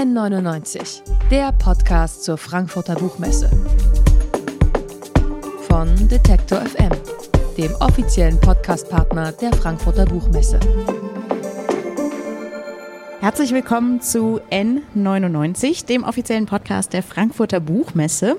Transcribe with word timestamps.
N99, 0.00 1.02
der 1.30 1.52
Podcast 1.52 2.24
zur 2.24 2.38
Frankfurter 2.38 2.94
Buchmesse. 2.94 3.50
Von 5.68 5.94
Detektor 6.08 6.62
FM, 6.62 6.92
dem 7.58 7.74
offiziellen 7.80 8.40
Podcastpartner 8.40 9.32
der 9.32 9.52
Frankfurter 9.52 10.06
Buchmesse. 10.06 10.58
Herzlich 13.20 13.52
willkommen 13.52 14.00
zu 14.00 14.40
N99, 14.50 15.84
dem 15.84 16.04
offiziellen 16.04 16.46
Podcast 16.46 16.94
der 16.94 17.02
Frankfurter 17.02 17.60
Buchmesse. 17.60 18.38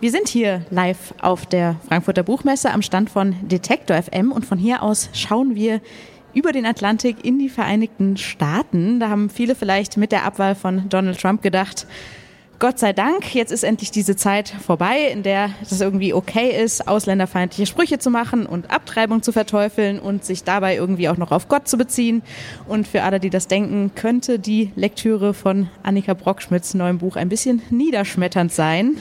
Wir 0.00 0.10
sind 0.10 0.28
hier 0.28 0.64
live 0.70 1.12
auf 1.20 1.44
der 1.44 1.76
Frankfurter 1.86 2.22
Buchmesse 2.22 2.70
am 2.70 2.80
Stand 2.80 3.10
von 3.10 3.36
Detektor 3.42 4.02
FM 4.02 4.32
und 4.32 4.46
von 4.46 4.56
hier 4.56 4.82
aus 4.82 5.10
schauen 5.12 5.54
wir 5.54 5.82
über 6.34 6.52
den 6.52 6.66
Atlantik 6.66 7.24
in 7.24 7.38
die 7.38 7.48
Vereinigten 7.48 8.16
Staaten. 8.16 9.00
Da 9.00 9.08
haben 9.08 9.30
viele 9.30 9.54
vielleicht 9.54 9.96
mit 9.96 10.12
der 10.12 10.24
Abwahl 10.24 10.54
von 10.54 10.88
Donald 10.88 11.20
Trump 11.20 11.42
gedacht, 11.42 11.86
Gott 12.60 12.78
sei 12.78 12.92
Dank, 12.92 13.34
jetzt 13.34 13.50
ist 13.50 13.64
endlich 13.64 13.90
diese 13.90 14.14
Zeit 14.16 14.48
vorbei, 14.48 15.08
in 15.12 15.22
der 15.22 15.50
es 15.60 15.80
irgendwie 15.80 16.14
okay 16.14 16.62
ist, 16.62 16.86
ausländerfeindliche 16.86 17.66
Sprüche 17.66 17.98
zu 17.98 18.10
machen 18.10 18.46
und 18.46 18.70
Abtreibung 18.70 19.22
zu 19.22 19.32
verteufeln 19.32 19.98
und 19.98 20.24
sich 20.24 20.44
dabei 20.44 20.76
irgendwie 20.76 21.08
auch 21.08 21.16
noch 21.16 21.32
auf 21.32 21.48
Gott 21.48 21.68
zu 21.68 21.76
beziehen. 21.76 22.22
Und 22.68 22.86
für 22.86 23.02
alle, 23.02 23.18
die 23.18 23.30
das 23.30 23.48
denken, 23.48 23.90
könnte 23.94 24.38
die 24.38 24.70
Lektüre 24.76 25.34
von 25.34 25.68
Annika 25.82 26.14
Brockschmidts 26.14 26.74
neuem 26.74 26.98
Buch 26.98 27.16
ein 27.16 27.28
bisschen 27.28 27.60
niederschmetternd 27.70 28.52
sein. 28.52 28.98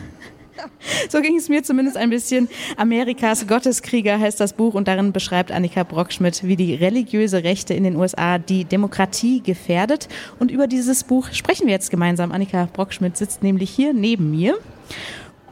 So 1.10 1.22
ging 1.22 1.38
es 1.38 1.50
mir 1.50 1.64
zumindest 1.64 1.98
ein 1.98 2.10
bisschen. 2.10 2.50
Amerikas 2.78 3.48
Gotteskrieger 3.48 4.20
heißt 4.20 4.40
das 4.40 4.54
Buch 4.54 4.74
und 4.74 4.88
darin 4.88 5.12
beschreibt 5.12 5.52
Annika 5.52 5.84
Brockschmidt, 5.84 6.44
wie 6.44 6.56
die 6.56 6.76
religiöse 6.76 7.44
Rechte 7.44 7.74
in 7.74 7.84
den 7.84 7.96
USA 7.96 8.38
die 8.38 8.66
Demokratie 8.66 9.42
gefährdet. 9.42 10.08
Und 10.40 10.52
über 10.52 10.68
dieses 10.68 11.04
Buch 11.04 11.32
sprechen 11.32 11.68
wir 11.68 11.74
jetzt 11.74 11.92
gemeinsam. 11.92 12.32
Annika 12.32 12.68
Brockschmidt 12.72 13.18
sitzt 13.18 13.44
nämlich 13.44 13.70
hier 13.70 13.94
neben 13.94 14.32
mir. 14.32 14.58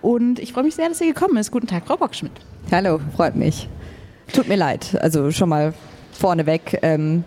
Und 0.02 0.40
ich 0.40 0.54
freue 0.54 0.64
mich 0.64 0.76
sehr, 0.76 0.90
dass 0.90 1.00
sie 1.00 1.08
gekommen 1.08 1.38
ist. 1.38 1.52
Guten 1.52 1.68
Tag, 1.68 1.86
Frau 1.86 1.98
Brockschmidt. 1.98 2.32
Hallo, 2.72 3.00
freut 3.16 3.36
mich. 3.36 3.70
Tut 4.34 4.48
mir 4.48 4.56
leid, 4.56 4.98
also 5.02 5.32
schon 5.32 5.50
mal 5.50 5.74
vorneweg. 6.14 6.80
Ähm, 6.82 7.24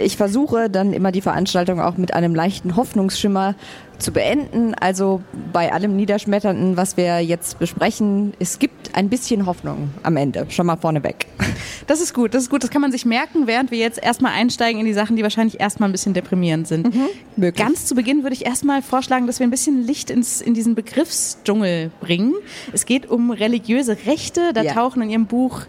ich 0.00 0.16
versuche 0.16 0.68
dann 0.68 0.92
immer 0.92 1.12
die 1.12 1.20
Veranstaltung 1.20 1.80
auch 1.80 1.96
mit 1.96 2.14
einem 2.14 2.34
leichten 2.34 2.76
Hoffnungsschimmer 2.76 3.54
zu 4.02 4.12
beenden. 4.12 4.74
Also 4.74 5.22
bei 5.52 5.72
allem 5.72 5.96
Niederschmetternden, 5.96 6.76
was 6.76 6.96
wir 6.96 7.20
jetzt 7.20 7.58
besprechen, 7.58 8.34
es 8.38 8.58
gibt 8.58 8.94
ein 8.94 9.08
bisschen 9.08 9.46
Hoffnung 9.46 9.90
am 10.02 10.16
Ende, 10.16 10.46
schon 10.50 10.66
mal 10.66 10.76
vorneweg. 10.76 11.26
Das 11.88 12.00
ist 12.00 12.14
gut, 12.14 12.32
das 12.32 12.44
ist 12.44 12.50
gut. 12.50 12.62
Das 12.62 12.70
kann 12.70 12.80
man 12.80 12.92
sich 12.92 13.04
merken, 13.04 13.48
während 13.48 13.72
wir 13.72 13.78
jetzt 13.78 14.00
erstmal 14.00 14.32
einsteigen 14.32 14.80
in 14.80 14.86
die 14.86 14.92
Sachen, 14.92 15.16
die 15.16 15.24
wahrscheinlich 15.24 15.58
erstmal 15.58 15.88
ein 15.88 15.92
bisschen 15.92 16.14
deprimierend 16.14 16.68
sind. 16.68 16.94
Mhm, 16.94 17.52
Ganz 17.54 17.86
zu 17.86 17.96
Beginn 17.96 18.22
würde 18.22 18.34
ich 18.34 18.46
erstmal 18.46 18.82
vorschlagen, 18.82 19.26
dass 19.26 19.40
wir 19.40 19.46
ein 19.46 19.50
bisschen 19.50 19.84
Licht 19.84 20.08
ins, 20.08 20.40
in 20.40 20.54
diesen 20.54 20.76
Begriffsdschungel 20.76 21.90
bringen. 22.00 22.34
Es 22.72 22.86
geht 22.86 23.10
um 23.10 23.32
religiöse 23.32 23.96
Rechte. 24.06 24.52
Da 24.54 24.62
ja. 24.62 24.74
tauchen 24.74 25.02
in 25.02 25.10
Ihrem 25.10 25.26
Buch 25.26 25.62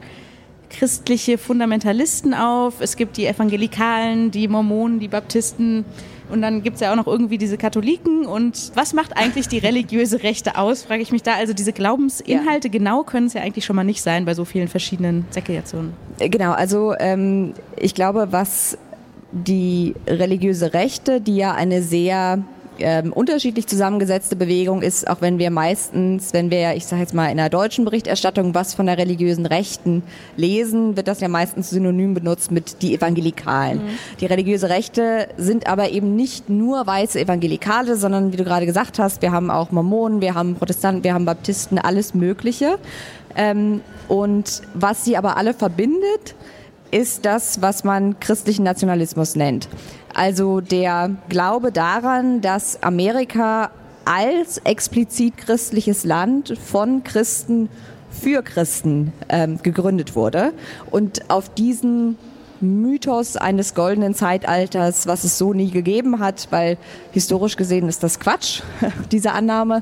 christliche 0.70 1.38
Fundamentalisten 1.38 2.34
auf. 2.34 2.76
Es 2.80 2.96
gibt 2.96 3.18
die 3.18 3.26
Evangelikalen, 3.26 4.32
die 4.32 4.48
Mormonen, 4.48 5.00
die 5.00 5.08
Baptisten. 5.08 5.86
Und 6.34 6.42
dann 6.42 6.64
gibt 6.64 6.76
es 6.76 6.82
ja 6.82 6.92
auch 6.92 6.96
noch 6.96 7.06
irgendwie 7.06 7.38
diese 7.38 7.58
Katholiken. 7.58 8.26
Und 8.26 8.72
was 8.74 8.94
macht 8.94 9.16
eigentlich 9.16 9.48
die 9.48 9.60
religiöse 9.60 10.24
Rechte 10.24 10.58
aus, 10.58 10.82
frage 10.82 11.04
ich 11.04 11.12
mich 11.12 11.22
da. 11.22 11.36
Also 11.36 11.54
diese 11.54 11.74
Glaubensinhalte 11.74 12.70
ja. 12.70 12.72
genau 12.72 13.04
können 13.04 13.28
es 13.28 13.34
ja 13.34 13.42
eigentlich 13.42 13.66
schon 13.66 13.76
mal 13.76 13.84
nicht 13.84 14.02
sein 14.02 14.26
bei 14.26 14.34
so 14.34 14.44
vielen 14.44 14.68
verschiedenen 14.68 15.26
Sekulationen. 15.30 15.94
Genau, 16.18 16.52
also 16.54 16.96
ähm, 17.00 17.54
ich 17.80 17.94
glaube, 17.94 18.30
was 18.32 18.80
die 19.32 19.94
religiöse 20.08 20.74
Rechte, 20.74 21.22
die 21.22 21.36
ja 21.36 21.54
eine 21.54 21.84
sehr 21.84 22.44
ähm, 22.80 23.14
unterschiedlich 23.14 23.68
zusammengesetzte 23.68 24.36
Bewegung 24.36 24.82
ist, 24.82 25.08
auch 25.08 25.22
wenn 25.22 25.40
wir 25.40 25.52
meistens, 25.52 26.34
wenn 26.34 26.52
wir, 26.52 26.76
ich 26.76 26.86
sage 26.86 27.02
jetzt 27.02 27.14
mal 27.14 27.28
in 27.28 27.38
der 27.38 27.50
deutschen 27.50 27.86
Berichterstattung 27.86 28.54
was 28.56 28.74
von 28.74 28.86
der 28.86 28.98
religiösen 28.98 29.46
Rechten 29.46 30.04
lesen, 30.38 30.96
wird 30.96 31.08
das 31.08 31.20
ja 31.20 31.28
meistens 31.28 31.70
synonym 31.70 32.14
benutzt 32.14 32.52
mit 32.52 32.82
die 32.82 32.96
Evangelikalen. 32.96 33.80
Mhm. 33.80 33.90
Die 34.20 34.26
religiöse 34.26 34.70
Rechte 34.70 35.28
sind 35.38 35.68
aber 35.68 35.90
eben 35.90 36.16
nicht 36.16 36.50
nur 36.50 36.86
weiße 36.86 37.20
Evangelikale, 37.20 37.96
sondern 37.96 38.34
wie 38.34 38.38
du 38.38 38.44
gerade 38.44 38.66
gesagt 38.66 39.00
hast, 39.00 39.22
wir 39.22 39.32
haben 39.32 39.50
auch 39.50 39.72
Mormonen, 39.72 40.22
wir 40.22 40.34
haben 40.34 40.56
Protestanten, 40.56 41.04
wir 41.04 41.14
haben 41.14 41.26
Baptisten, 41.26 41.78
alles 41.78 42.14
Mögliche. 42.14 42.78
Ähm, 43.36 43.82
und 44.08 44.62
was 44.74 45.06
sie 45.06 45.18
aber 45.18 45.38
alle 45.38 45.54
verbindet, 45.54 46.36
ist 46.94 47.26
das, 47.26 47.62
was 47.62 47.84
man 47.84 48.20
christlichen 48.20 48.64
Nationalismus 48.64 49.36
nennt. 49.36 49.68
Also 50.14 50.62
der 50.62 51.10
Glaube 51.28 51.72
daran, 51.72 52.42
dass 52.42 52.84
Amerika 52.84 53.72
als 54.06 54.60
explizit 54.60 55.38
christliches 55.38 56.04
Land 56.04 56.56
von 56.58 57.04
Christen 57.04 57.70
für 58.12 58.44
Christen 58.44 59.12
ähm, 59.30 59.60
gegründet 59.64 60.16
wurde. 60.16 60.54
Und 60.92 61.32
auf 61.32 61.50
diesen 61.50 62.18
Mythos 62.62 63.38
eines 63.38 63.74
goldenen 63.74 64.14
Zeitalters, 64.14 65.08
was 65.08 65.24
es 65.24 65.38
so 65.38 65.54
nie 65.54 65.72
gegeben 65.72 66.20
hat, 66.20 66.48
weil 66.52 66.78
historisch 67.12 67.58
gesehen 67.58 67.90
ist 67.90 68.04
das 68.04 68.20
Quatsch, 68.20 68.62
diese 69.12 69.32
Annahme. 69.32 69.82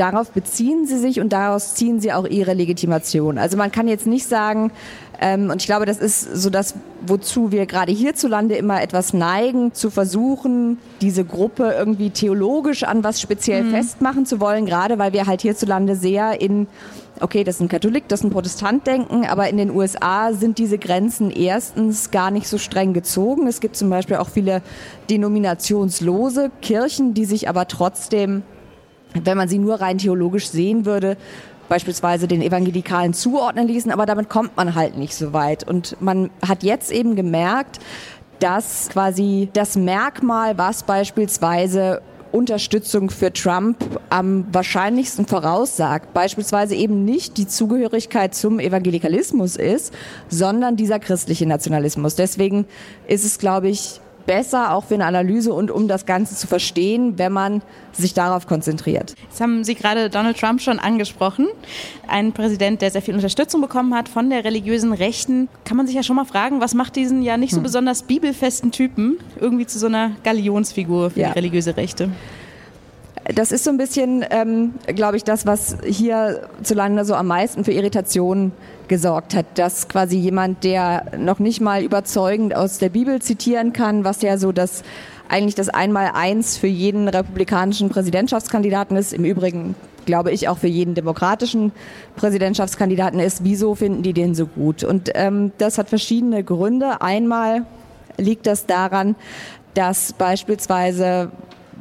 Darauf 0.00 0.30
beziehen 0.30 0.86
sie 0.86 0.96
sich 0.96 1.20
und 1.20 1.30
daraus 1.30 1.74
ziehen 1.74 2.00
sie 2.00 2.10
auch 2.10 2.26
ihre 2.26 2.54
Legitimation. 2.54 3.36
Also 3.36 3.58
man 3.58 3.70
kann 3.70 3.86
jetzt 3.86 4.06
nicht 4.06 4.26
sagen, 4.26 4.72
ähm, 5.20 5.50
und 5.50 5.60
ich 5.60 5.66
glaube, 5.66 5.84
das 5.84 5.98
ist 5.98 6.22
so 6.22 6.48
das, 6.48 6.74
wozu 7.06 7.52
wir 7.52 7.66
gerade 7.66 7.92
hierzulande 7.92 8.54
immer 8.54 8.82
etwas 8.82 9.12
neigen, 9.12 9.74
zu 9.74 9.90
versuchen, 9.90 10.78
diese 11.02 11.22
Gruppe 11.26 11.74
irgendwie 11.76 12.08
theologisch 12.08 12.84
an 12.84 13.04
was 13.04 13.20
speziell 13.20 13.64
mhm. 13.64 13.72
festmachen 13.72 14.24
zu 14.24 14.40
wollen, 14.40 14.64
gerade 14.64 14.98
weil 14.98 15.12
wir 15.12 15.26
halt 15.26 15.42
hierzulande 15.42 15.96
sehr 15.96 16.40
in 16.40 16.66
okay, 17.20 17.44
das 17.44 17.56
ist 17.56 17.60
ein 17.60 17.68
Katholik, 17.68 18.08
das 18.08 18.20
ist 18.20 18.24
ein 18.24 18.30
Protestant 18.30 18.86
denken, 18.86 19.26
aber 19.26 19.50
in 19.50 19.58
den 19.58 19.70
USA 19.70 20.32
sind 20.32 20.56
diese 20.56 20.78
Grenzen 20.78 21.30
erstens 21.30 22.10
gar 22.10 22.30
nicht 22.30 22.48
so 22.48 22.56
streng 22.56 22.94
gezogen. 22.94 23.46
Es 23.46 23.60
gibt 23.60 23.76
zum 23.76 23.90
Beispiel 23.90 24.16
auch 24.16 24.30
viele 24.30 24.62
denominationslose 25.10 26.50
Kirchen, 26.62 27.12
die 27.12 27.26
sich 27.26 27.50
aber 27.50 27.68
trotzdem, 27.68 28.42
wenn 29.14 29.36
man 29.36 29.48
sie 29.48 29.58
nur 29.58 29.80
rein 29.80 29.98
theologisch 29.98 30.48
sehen 30.48 30.84
würde, 30.86 31.16
beispielsweise 31.68 32.26
den 32.26 32.42
Evangelikalen 32.42 33.14
zuordnen 33.14 33.68
ließen, 33.68 33.92
aber 33.92 34.04
damit 34.04 34.28
kommt 34.28 34.56
man 34.56 34.74
halt 34.74 34.98
nicht 34.98 35.14
so 35.14 35.32
weit. 35.32 35.66
Und 35.66 35.96
man 36.00 36.30
hat 36.46 36.62
jetzt 36.62 36.90
eben 36.90 37.16
gemerkt, 37.16 37.78
dass 38.40 38.88
quasi 38.90 39.48
das 39.52 39.76
Merkmal, 39.76 40.58
was 40.58 40.82
beispielsweise 40.82 42.02
Unterstützung 42.32 43.10
für 43.10 43.32
Trump 43.32 43.76
am 44.08 44.46
wahrscheinlichsten 44.52 45.26
voraussagt, 45.26 46.14
beispielsweise 46.14 46.74
eben 46.74 47.04
nicht 47.04 47.36
die 47.38 47.46
Zugehörigkeit 47.46 48.34
zum 48.34 48.60
Evangelikalismus 48.60 49.56
ist, 49.56 49.92
sondern 50.28 50.76
dieser 50.76 50.98
christliche 50.98 51.46
Nationalismus. 51.46 52.14
Deswegen 52.14 52.66
ist 53.08 53.24
es, 53.24 53.38
glaube 53.38 53.68
ich, 53.68 54.00
besser, 54.26 54.74
auch 54.74 54.84
für 54.84 54.94
eine 54.94 55.06
Analyse 55.06 55.52
und 55.52 55.70
um 55.70 55.88
das 55.88 56.06
Ganze 56.06 56.36
zu 56.36 56.46
verstehen, 56.46 57.18
wenn 57.18 57.32
man 57.32 57.62
sich 57.92 58.14
darauf 58.14 58.46
konzentriert. 58.46 59.14
Jetzt 59.28 59.40
haben 59.40 59.64
Sie 59.64 59.74
gerade 59.74 60.10
Donald 60.10 60.38
Trump 60.38 60.60
schon 60.60 60.78
angesprochen. 60.78 61.48
Ein 62.06 62.32
Präsident, 62.32 62.82
der 62.82 62.90
sehr 62.90 63.02
viel 63.02 63.14
Unterstützung 63.14 63.60
bekommen 63.60 63.94
hat 63.94 64.08
von 64.08 64.30
der 64.30 64.44
religiösen 64.44 64.92
Rechten. 64.92 65.48
Kann 65.64 65.76
man 65.76 65.86
sich 65.86 65.96
ja 65.96 66.02
schon 66.02 66.16
mal 66.16 66.24
fragen, 66.24 66.60
was 66.60 66.74
macht 66.74 66.96
diesen 66.96 67.22
ja 67.22 67.36
nicht 67.36 67.50
so 67.50 67.58
hm. 67.58 67.64
besonders 67.64 68.02
bibelfesten 68.02 68.70
Typen 68.70 69.18
irgendwie 69.40 69.66
zu 69.66 69.78
so 69.78 69.86
einer 69.86 70.12
Galionsfigur 70.22 71.10
für 71.10 71.20
ja. 71.20 71.28
die 71.28 71.34
religiöse 71.34 71.76
Rechte? 71.76 72.10
Das 73.34 73.52
ist 73.52 73.64
so 73.64 73.70
ein 73.70 73.76
bisschen, 73.76 74.24
ähm, 74.30 74.74
glaube 74.86 75.16
ich, 75.16 75.24
das, 75.24 75.46
was 75.46 75.76
hierzulande 75.84 77.04
so 77.04 77.14
am 77.14 77.26
meisten 77.26 77.64
für 77.64 77.72
Irritationen 77.72 78.52
gesorgt 78.90 79.34
hat, 79.34 79.46
dass 79.54 79.88
quasi 79.88 80.18
jemand, 80.18 80.64
der 80.64 81.12
noch 81.16 81.38
nicht 81.38 81.60
mal 81.60 81.82
überzeugend 81.82 82.54
aus 82.54 82.78
der 82.78 82.90
Bibel 82.90 83.22
zitieren 83.22 83.72
kann, 83.72 84.04
was 84.04 84.20
ja 84.20 84.36
so 84.36 84.52
das 84.52 84.82
eigentlich 85.28 85.54
das 85.54 85.68
Einmaleins 85.68 86.58
für 86.58 86.66
jeden 86.66 87.06
republikanischen 87.08 87.88
Präsidentschaftskandidaten 87.88 88.96
ist, 88.96 89.12
im 89.12 89.24
Übrigen 89.24 89.76
glaube 90.06 90.32
ich 90.32 90.48
auch 90.48 90.58
für 90.58 90.66
jeden 90.66 90.94
demokratischen 90.94 91.70
Präsidentschaftskandidaten 92.16 93.20
ist, 93.20 93.44
wieso 93.44 93.76
finden 93.76 94.02
die 94.02 94.12
den 94.12 94.34
so 94.34 94.46
gut? 94.46 94.82
Und 94.82 95.10
ähm, 95.14 95.52
das 95.58 95.78
hat 95.78 95.88
verschiedene 95.88 96.42
Gründe. 96.42 97.00
Einmal 97.00 97.66
liegt 98.16 98.48
das 98.48 98.66
daran, 98.66 99.14
dass 99.74 100.12
beispielsweise 100.14 101.30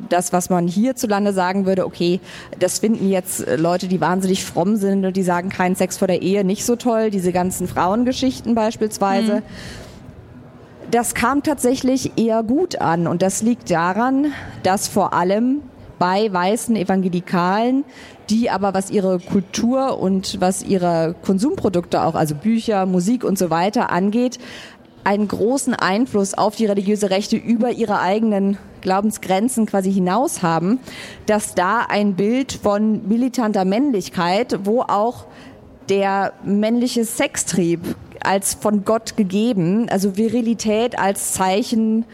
das, 0.08 0.32
was 0.34 0.50
man 0.50 0.68
hierzulande 0.68 1.34
sagen 1.34 1.66
würde, 1.66 1.86
okay, 1.86 2.20
das 2.58 2.80
finden 2.80 3.10
jetzt 3.10 3.46
Leute, 3.58 3.88
die 3.88 4.00
wahnsinnig 4.02 4.46
fromm 4.46 4.76
sind 4.76 5.06
und 5.06 5.18
die 5.18 5.24
sagen, 5.24 5.50
kein 5.50 5.76
Sex 5.76 5.98
vor 5.98 6.08
der 6.08 6.22
Ehe 6.22 6.44
nicht 6.44 6.66
so 6.66 6.76
toll, 6.76 7.10
diese 7.10 7.32
ganzen 7.32 7.68
Frauengeschichten 7.68 8.56
beispielsweise. 8.56 9.36
Mhm. 9.36 9.42
Das 10.92 11.14
kam 11.14 11.44
tatsächlich 11.44 12.14
eher 12.18 12.42
gut 12.42 12.82
an 12.82 13.06
und 13.06 13.22
das 13.22 13.42
liegt 13.42 13.70
daran, 13.70 14.34
dass 14.64 14.88
vor 14.88 15.14
allem 15.14 15.62
bei 16.00 16.32
weißen 16.32 16.76
Evangelikalen, 16.76 17.84
die 18.30 18.50
aber 18.50 18.74
was 18.74 18.90
ihre 18.90 19.20
Kultur 19.20 20.00
und 20.00 20.40
was 20.40 20.64
ihre 20.64 21.16
Konsumprodukte 21.24 22.02
auch, 22.02 22.16
also 22.16 22.34
Bücher, 22.36 22.86
Musik 22.86 23.24
und 23.24 23.38
so 23.38 23.50
weiter 23.50 23.92
angeht, 23.92 24.40
einen 25.04 25.28
großen 25.28 25.74
Einfluss 25.74 26.34
auf 26.34 26.56
die 26.56 26.66
religiöse 26.66 27.10
Rechte 27.10 27.36
über 27.38 27.72
ihre 27.72 28.00
eigenen 28.00 28.58
Glaubensgrenzen 28.82 29.66
quasi 29.66 29.92
hinaus 29.92 30.42
haben, 30.42 30.80
dass 31.26 31.56
da 31.56 31.86
ein 31.88 32.16
Bild 32.16 32.54
von 32.54 33.08
militanter 33.08 33.66
Männlichkeit, 33.66 34.60
wo 34.64 34.82
auch 34.82 35.26
der 35.90 36.34
männliche 36.44 37.04
Sextrieb 37.04 37.82
als 38.22 38.54
von 38.54 38.86
Gott 38.86 39.18
gegeben, 39.18 39.88
also 39.90 40.18
Virilität 40.18 41.00
als 41.00 41.34
Zeichen 41.34 42.06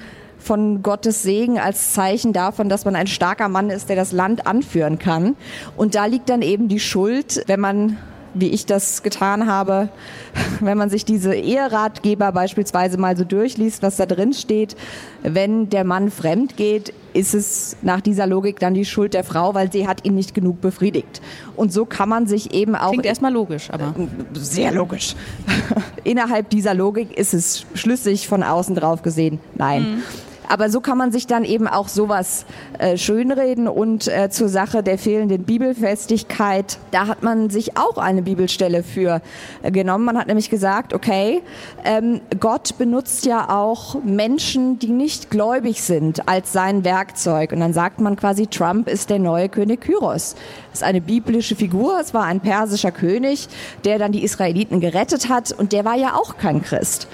von 0.46 0.84
Gottes 0.84 1.24
Segen 1.24 1.58
als 1.58 1.94
Zeichen 1.94 2.32
davon, 2.32 2.70
dass 2.70 2.86
man 2.86 2.96
ein 2.96 3.08
starker 3.08 3.50
Mann 3.50 3.72
ist, 3.72 3.90
der 3.90 3.96
das 3.96 4.12
Land 4.12 4.46
anführen 4.46 5.00
kann. 5.00 5.36
Und 5.76 5.96
da 5.96 6.06
liegt 6.06 6.30
dann 6.30 6.44
eben 6.44 6.68
die 6.68 6.80
Schuld, 6.80 7.44
wenn 7.48 7.60
man 7.60 7.98
wie 8.36 8.50
ich 8.50 8.66
das 8.66 9.02
getan 9.02 9.48
habe, 9.48 9.90
wenn 10.60 10.78
man 10.78 10.90
sich 10.90 11.06
diese 11.06 11.34
Eheratgeber 11.34 12.32
beispielsweise 12.32 12.98
mal 12.98 13.18
so 13.18 13.24
durchliest, 13.24 13.82
was 13.82 13.98
da 13.98 14.06
drin 14.06 14.34
steht, 14.34 14.76
wenn 15.24 15.70
der 15.70 15.84
Mann 15.84 16.12
fremd 16.12 16.58
geht, 16.58 16.94
ist 17.14 17.34
es 17.34 17.78
nach 17.82 18.02
dieser 18.02 18.28
Logik 18.28 18.60
dann 18.60 18.74
die 18.74 18.86
Schuld 18.86 19.14
der 19.14 19.24
Frau, 19.24 19.54
weil 19.54 19.72
sie 19.72 19.88
hat 19.88 20.06
ihn 20.06 20.16
nicht 20.16 20.34
genug 20.36 20.60
befriedigt. 20.60 21.22
Und 21.56 21.72
so 21.72 21.86
kann 21.86 22.10
man 22.10 22.28
sich 22.28 22.54
eben 22.54 22.76
auch... 22.76 22.90
Klingt 22.90 23.06
erstmal 23.06 23.32
logisch, 23.32 23.70
aber... 23.72 23.96
Sehr 24.34 24.74
logisch. 24.74 25.16
Innerhalb 26.04 26.50
dieser 26.50 26.74
Logik 26.74 27.18
ist 27.18 27.34
es 27.34 27.66
schlüssig 27.74 28.28
von 28.28 28.44
außen 28.44 28.76
drauf 28.76 29.02
gesehen. 29.02 29.40
Nein. 29.56 29.82
Mhm. 29.82 30.04
Aber 30.50 30.70
so 30.70 30.82
kann 30.82 30.98
man 30.98 31.12
sich 31.12 31.28
dann 31.28 31.44
eben 31.44 31.68
auch 31.68 31.88
sowas 31.88 32.46
äh, 32.80 32.98
schönreden 32.98 33.68
und 33.68 34.08
äh, 34.08 34.30
zur 34.30 34.50
Sache 34.50 34.84
der 34.84 34.98
fehlenden 34.98 35.44
Bibelfestigkeit, 35.44 36.78
da 36.92 37.08
hat 37.08 37.24
man 37.24 37.50
sich 37.50 37.78
auch 37.78 37.98
eine 37.98 38.22
Bibelstelle 38.22 38.84
für 38.84 39.22
äh, 39.62 39.72
genommen. 39.72 40.06
Man 40.06 40.18
hat 40.18 40.28
nämlich 40.28 40.50
gesagt, 40.50 40.94
okay, 40.94 41.42
ähm, 41.84 42.22
Gott 42.40 42.78
benutzt 42.78 43.26
ja 43.26 43.50
auch 43.50 44.04
Menschen, 44.04 44.80
die 44.80 44.92
nicht 44.92 45.30
gläubig 45.30 45.82
sind, 45.82 46.28
als 46.28 46.54
sein 46.54 46.84
Werkzeug. 46.84 47.52
Und 47.52 47.60
dann 47.60 47.74
sagt 47.74 48.00
man 48.00 48.16
quasi, 48.16 48.48
Trump 48.48 48.88
ist 48.88 49.10
der 49.10 49.20
neue 49.20 49.50
König 49.50 49.82
Kyros. 49.82 50.36
Das 50.72 50.82
ist 50.82 50.84
eine 50.84 51.02
biblische 51.02 51.56
Figur, 51.56 52.00
es 52.00 52.14
war 52.14 52.24
ein 52.26 52.40
persischer 52.40 52.92
König, 52.92 53.48
der 53.84 54.00
dann 54.00 54.12
die 54.12 54.24
Israeliten 54.24 54.80
gerettet 54.80 55.30
hat 55.30 55.52
und 55.52 55.72
der 55.72 55.86
war 55.86 55.96
ja 55.96 56.16
auch 56.16 56.38
kein 56.38 56.62
Christ. 56.62 57.08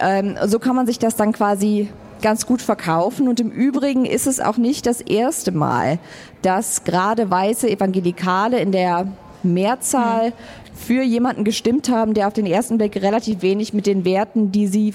Ähm, 0.00 0.36
so 0.46 0.58
kann 0.58 0.74
man 0.74 0.86
sich 0.86 0.98
das 0.98 1.16
dann 1.16 1.32
quasi 1.32 1.90
ganz 2.24 2.46
gut 2.46 2.62
verkaufen. 2.62 3.28
Und 3.28 3.38
im 3.38 3.50
Übrigen 3.50 4.06
ist 4.06 4.26
es 4.26 4.40
auch 4.40 4.56
nicht 4.56 4.86
das 4.86 5.00
erste 5.00 5.52
Mal, 5.52 5.98
dass 6.42 6.82
gerade 6.82 7.30
weiße 7.30 7.70
Evangelikale 7.70 8.58
in 8.58 8.72
der 8.72 9.06
Mehrzahl 9.44 10.32
für 10.74 11.02
jemanden 11.02 11.44
gestimmt 11.44 11.88
haben, 11.88 12.14
der 12.14 12.26
auf 12.26 12.32
den 12.32 12.46
ersten 12.46 12.78
Blick 12.78 12.96
relativ 12.96 13.42
wenig 13.42 13.74
mit 13.74 13.86
den 13.86 14.04
Werten, 14.04 14.50
die 14.50 14.66
sie 14.66 14.94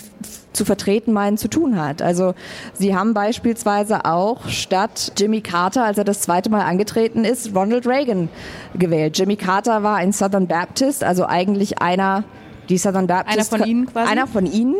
zu 0.53 0.65
vertreten 0.65 1.13
meinen, 1.13 1.37
zu 1.37 1.47
tun 1.47 1.79
hat. 1.79 2.01
Also 2.01 2.33
sie 2.73 2.95
haben 2.95 3.13
beispielsweise 3.13 4.05
auch 4.05 4.47
statt 4.49 5.13
Jimmy 5.17 5.41
Carter, 5.41 5.85
als 5.85 5.99
er 5.99 6.03
das 6.03 6.21
zweite 6.21 6.49
Mal 6.49 6.63
angetreten 6.63 7.23
ist, 7.23 7.55
Ronald 7.55 7.87
Reagan 7.87 8.27
gewählt. 8.73 9.17
Jimmy 9.17 9.35
Carter 9.35 9.83
war 9.83 9.97
ein 9.97 10.11
Southern 10.11 10.47
Baptist, 10.47 11.03
also 11.03 11.27
eigentlich 11.27 11.79
einer 11.79 12.23
die 12.69 12.77
Southern 12.77 13.07
Baptist. 13.07 13.53
Einer 13.53 13.59
von 13.59 13.69
Ihnen 13.69 13.85
quasi? 13.87 14.11
Einer 14.11 14.27
von 14.27 14.45
Ihnen. 14.45 14.75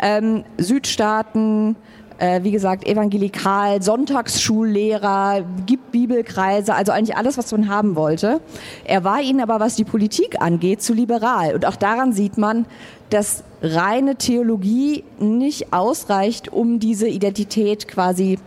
Ähm, 0.00 0.44
Südstaaten, 0.58 1.76
äh, 2.18 2.44
wie 2.44 2.52
gesagt, 2.52 2.86
evangelikal, 2.86 3.82
Sonntagsschullehrer, 3.82 5.44
gibt 5.66 5.90
Bibelkreise, 5.90 6.74
also 6.74 6.92
eigentlich 6.92 7.16
alles, 7.16 7.36
was 7.36 7.50
man 7.50 7.68
haben 7.68 7.96
wollte. 7.96 8.40
Er 8.84 9.02
war 9.04 9.20
ihnen 9.20 9.40
aber, 9.40 9.58
was 9.60 9.74
die 9.74 9.84
Politik 9.84 10.40
angeht, 10.40 10.82
zu 10.82 10.94
liberal. 10.94 11.54
Und 11.54 11.66
auch 11.66 11.76
daran 11.76 12.12
sieht 12.12 12.38
man, 12.38 12.66
dass 13.10 13.42
reine 13.60 14.16
Theologie 14.16 15.04
nicht 15.18 15.72
ausreicht, 15.72 16.52
um 16.52 16.78
diese 16.78 17.08
Identität 17.08 17.88
quasi 17.88 18.38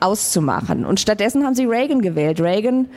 auszumachen. 0.00 0.84
Und 0.84 1.00
stattdessen 1.00 1.44
haben 1.44 1.54
sie 1.54 1.64
Reagan 1.64 2.02
gewählt. 2.02 2.40
Reagan 2.40 2.88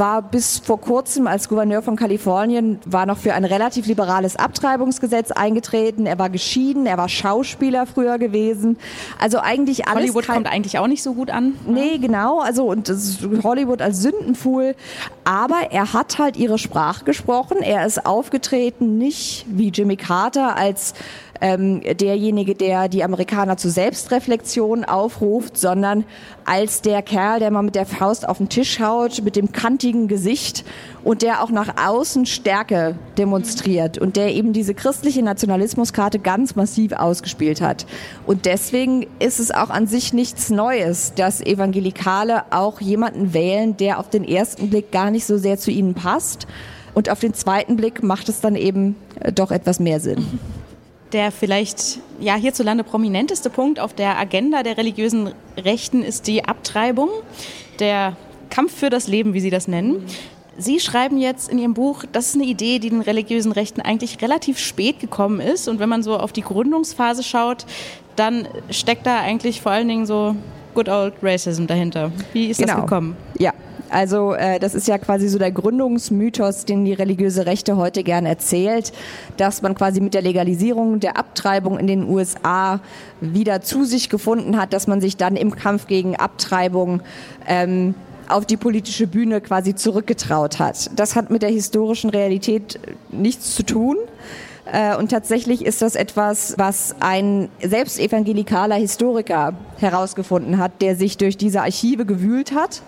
war 0.00 0.22
bis 0.22 0.58
vor 0.58 0.80
kurzem 0.80 1.28
als 1.28 1.48
Gouverneur 1.48 1.82
von 1.82 1.94
Kalifornien, 1.94 2.80
war 2.86 3.06
noch 3.06 3.18
für 3.18 3.34
ein 3.34 3.44
relativ 3.44 3.86
liberales 3.86 4.34
Abtreibungsgesetz 4.34 5.30
eingetreten. 5.30 6.06
Er 6.06 6.18
war 6.18 6.30
geschieden, 6.30 6.86
er 6.86 6.98
war 6.98 7.08
Schauspieler 7.08 7.86
früher 7.86 8.18
gewesen. 8.18 8.78
Also 9.20 9.38
eigentlich 9.38 9.86
alles. 9.86 10.04
Hollywood 10.04 10.26
kommt 10.26 10.46
eigentlich 10.50 10.78
auch 10.78 10.88
nicht 10.88 11.02
so 11.02 11.14
gut 11.14 11.30
an. 11.30 11.54
Ne? 11.66 11.72
Nee, 11.72 11.98
genau. 11.98 12.40
Also 12.40 12.64
und 12.64 12.92
Hollywood 13.44 13.82
als 13.82 14.00
Sündenfuhl. 14.00 14.74
Aber 15.24 15.70
er 15.70 15.92
hat 15.92 16.18
halt 16.18 16.36
ihre 16.36 16.58
Sprache 16.58 17.04
gesprochen. 17.04 17.58
Er 17.58 17.86
ist 17.86 18.06
aufgetreten, 18.06 18.98
nicht 18.98 19.44
wie 19.48 19.68
Jimmy 19.68 19.96
Carter 19.96 20.56
als 20.56 20.94
ähm, 21.40 21.80
derjenige, 21.80 22.54
der 22.54 22.88
die 22.88 23.02
Amerikaner 23.02 23.56
zur 23.56 23.70
Selbstreflexion 23.70 24.84
aufruft, 24.84 25.56
sondern 25.56 26.04
als 26.44 26.82
der 26.82 27.02
Kerl, 27.02 27.40
der 27.40 27.50
mal 27.50 27.62
mit 27.62 27.74
der 27.74 27.86
Faust 27.86 28.28
auf 28.28 28.38
den 28.38 28.48
Tisch 28.48 28.80
haut, 28.80 29.22
mit 29.22 29.36
dem 29.36 29.52
kantigen 29.52 30.08
Gesicht 30.08 30.64
und 31.02 31.22
der 31.22 31.42
auch 31.42 31.50
nach 31.50 31.74
außen 31.82 32.26
Stärke 32.26 32.96
demonstriert 33.16 33.98
und 33.98 34.16
der 34.16 34.34
eben 34.34 34.52
diese 34.52 34.74
christliche 34.74 35.22
Nationalismuskarte 35.22 36.18
ganz 36.18 36.56
massiv 36.56 36.92
ausgespielt 36.92 37.60
hat. 37.60 37.86
Und 38.26 38.44
deswegen 38.44 39.06
ist 39.18 39.40
es 39.40 39.50
auch 39.50 39.70
an 39.70 39.86
sich 39.86 40.12
nichts 40.12 40.50
Neues, 40.50 41.14
dass 41.14 41.40
Evangelikale 41.40 42.44
auch 42.50 42.80
jemanden 42.80 43.32
wählen, 43.32 43.76
der 43.76 43.98
auf 43.98 44.10
den 44.10 44.24
ersten 44.24 44.68
Blick 44.68 44.92
gar 44.92 45.10
nicht 45.10 45.24
so 45.24 45.38
sehr 45.38 45.58
zu 45.58 45.70
ihnen 45.70 45.94
passt. 45.94 46.46
Und 46.92 47.08
auf 47.08 47.20
den 47.20 47.34
zweiten 47.34 47.76
Blick 47.76 48.02
macht 48.02 48.28
es 48.28 48.40
dann 48.40 48.56
eben 48.56 48.96
äh, 49.20 49.32
doch 49.32 49.52
etwas 49.52 49.78
mehr 49.78 50.00
Sinn 50.00 50.26
der 51.12 51.32
vielleicht 51.32 51.98
ja 52.20 52.34
hierzulande 52.34 52.84
prominenteste 52.84 53.50
Punkt 53.50 53.80
auf 53.80 53.94
der 53.94 54.18
Agenda 54.18 54.62
der 54.62 54.76
religiösen 54.76 55.32
Rechten 55.56 56.02
ist 56.02 56.26
die 56.26 56.44
Abtreibung, 56.44 57.08
der 57.78 58.16
Kampf 58.50 58.76
für 58.76 58.90
das 58.90 59.08
Leben, 59.08 59.34
wie 59.34 59.40
Sie 59.40 59.50
das 59.50 59.68
nennen. 59.68 60.04
Sie 60.58 60.80
schreiben 60.80 61.18
jetzt 61.18 61.50
in 61.50 61.58
Ihrem 61.58 61.74
Buch, 61.74 62.04
das 62.12 62.28
ist 62.28 62.34
eine 62.34 62.44
Idee, 62.44 62.78
die 62.78 62.90
den 62.90 63.00
religiösen 63.00 63.52
Rechten 63.52 63.80
eigentlich 63.80 64.20
relativ 64.20 64.58
spät 64.58 65.00
gekommen 65.00 65.40
ist. 65.40 65.68
Und 65.68 65.78
wenn 65.78 65.88
man 65.88 66.02
so 66.02 66.18
auf 66.18 66.32
die 66.32 66.42
Gründungsphase 66.42 67.22
schaut, 67.22 67.64
dann 68.16 68.46
steckt 68.68 69.06
da 69.06 69.20
eigentlich 69.20 69.62
vor 69.62 69.72
allen 69.72 69.88
Dingen 69.88 70.04
so 70.04 70.36
Good 70.74 70.88
Old 70.88 71.14
Racism 71.22 71.66
dahinter. 71.66 72.12
Wie 72.32 72.46
ist 72.50 72.58
genau. 72.58 72.74
das 72.74 72.82
gekommen? 72.82 73.16
Ja, 73.38 73.54
also 73.90 74.34
äh, 74.34 74.58
das 74.58 74.74
ist 74.74 74.86
ja 74.88 74.98
quasi 74.98 75.28
so 75.28 75.38
der 75.38 75.50
Gründungsmythos, 75.50 76.64
den 76.64 76.84
die 76.84 76.92
religiöse 76.92 77.46
Rechte 77.46 77.76
heute 77.76 78.04
gern 78.04 78.24
erzählt, 78.24 78.92
dass 79.36 79.62
man 79.62 79.74
quasi 79.74 80.00
mit 80.00 80.14
der 80.14 80.22
Legalisierung 80.22 81.00
der 81.00 81.16
Abtreibung 81.16 81.78
in 81.78 81.86
den 81.86 82.08
USA 82.08 82.80
wieder 83.20 83.60
zu 83.62 83.84
sich 83.84 84.08
gefunden 84.08 84.60
hat, 84.60 84.72
dass 84.72 84.86
man 84.86 85.00
sich 85.00 85.16
dann 85.16 85.36
im 85.36 85.54
Kampf 85.54 85.86
gegen 85.86 86.16
Abtreibung 86.16 87.02
ähm, 87.46 87.94
auf 88.28 88.46
die 88.46 88.56
politische 88.56 89.08
Bühne 89.08 89.40
quasi 89.40 89.74
zurückgetraut 89.74 90.60
hat. 90.60 90.90
Das 90.94 91.16
hat 91.16 91.30
mit 91.30 91.42
der 91.42 91.50
historischen 91.50 92.10
Realität 92.10 92.78
nichts 93.10 93.56
zu 93.56 93.64
tun. 93.64 93.96
Äh, 94.72 94.96
und 94.96 95.10
tatsächlich 95.10 95.64
ist 95.64 95.82
das 95.82 95.96
etwas, 95.96 96.54
was 96.56 96.94
ein 97.00 97.48
selbst 97.60 97.98
evangelikaler 97.98 98.76
Historiker 98.76 99.54
herausgefunden 99.78 100.58
hat, 100.58 100.80
der 100.80 100.94
sich 100.94 101.16
durch 101.16 101.36
diese 101.36 101.62
Archive 101.62 102.06
gewühlt 102.06 102.52
hat 102.54 102.82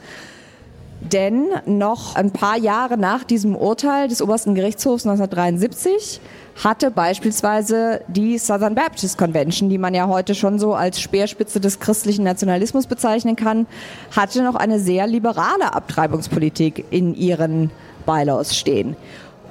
denn 1.10 1.46
noch 1.66 2.14
ein 2.14 2.30
paar 2.30 2.56
Jahre 2.56 2.96
nach 2.96 3.24
diesem 3.24 3.56
Urteil 3.56 4.08
des 4.08 4.22
obersten 4.22 4.54
Gerichtshofs 4.54 5.06
1973 5.06 6.20
hatte 6.62 6.90
beispielsweise 6.90 8.02
die 8.08 8.38
Southern 8.38 8.74
Baptist 8.74 9.18
Convention, 9.18 9.68
die 9.68 9.78
man 9.78 9.94
ja 9.94 10.06
heute 10.06 10.34
schon 10.34 10.58
so 10.58 10.74
als 10.74 11.00
Speerspitze 11.00 11.60
des 11.60 11.80
christlichen 11.80 12.24
Nationalismus 12.24 12.86
bezeichnen 12.86 13.36
kann, 13.36 13.66
hatte 14.14 14.42
noch 14.42 14.54
eine 14.54 14.78
sehr 14.78 15.06
liberale 15.06 15.72
Abtreibungspolitik 15.72 16.84
in 16.90 17.14
ihren 17.14 17.70
Bylaws 18.06 18.56
stehen. 18.56 18.96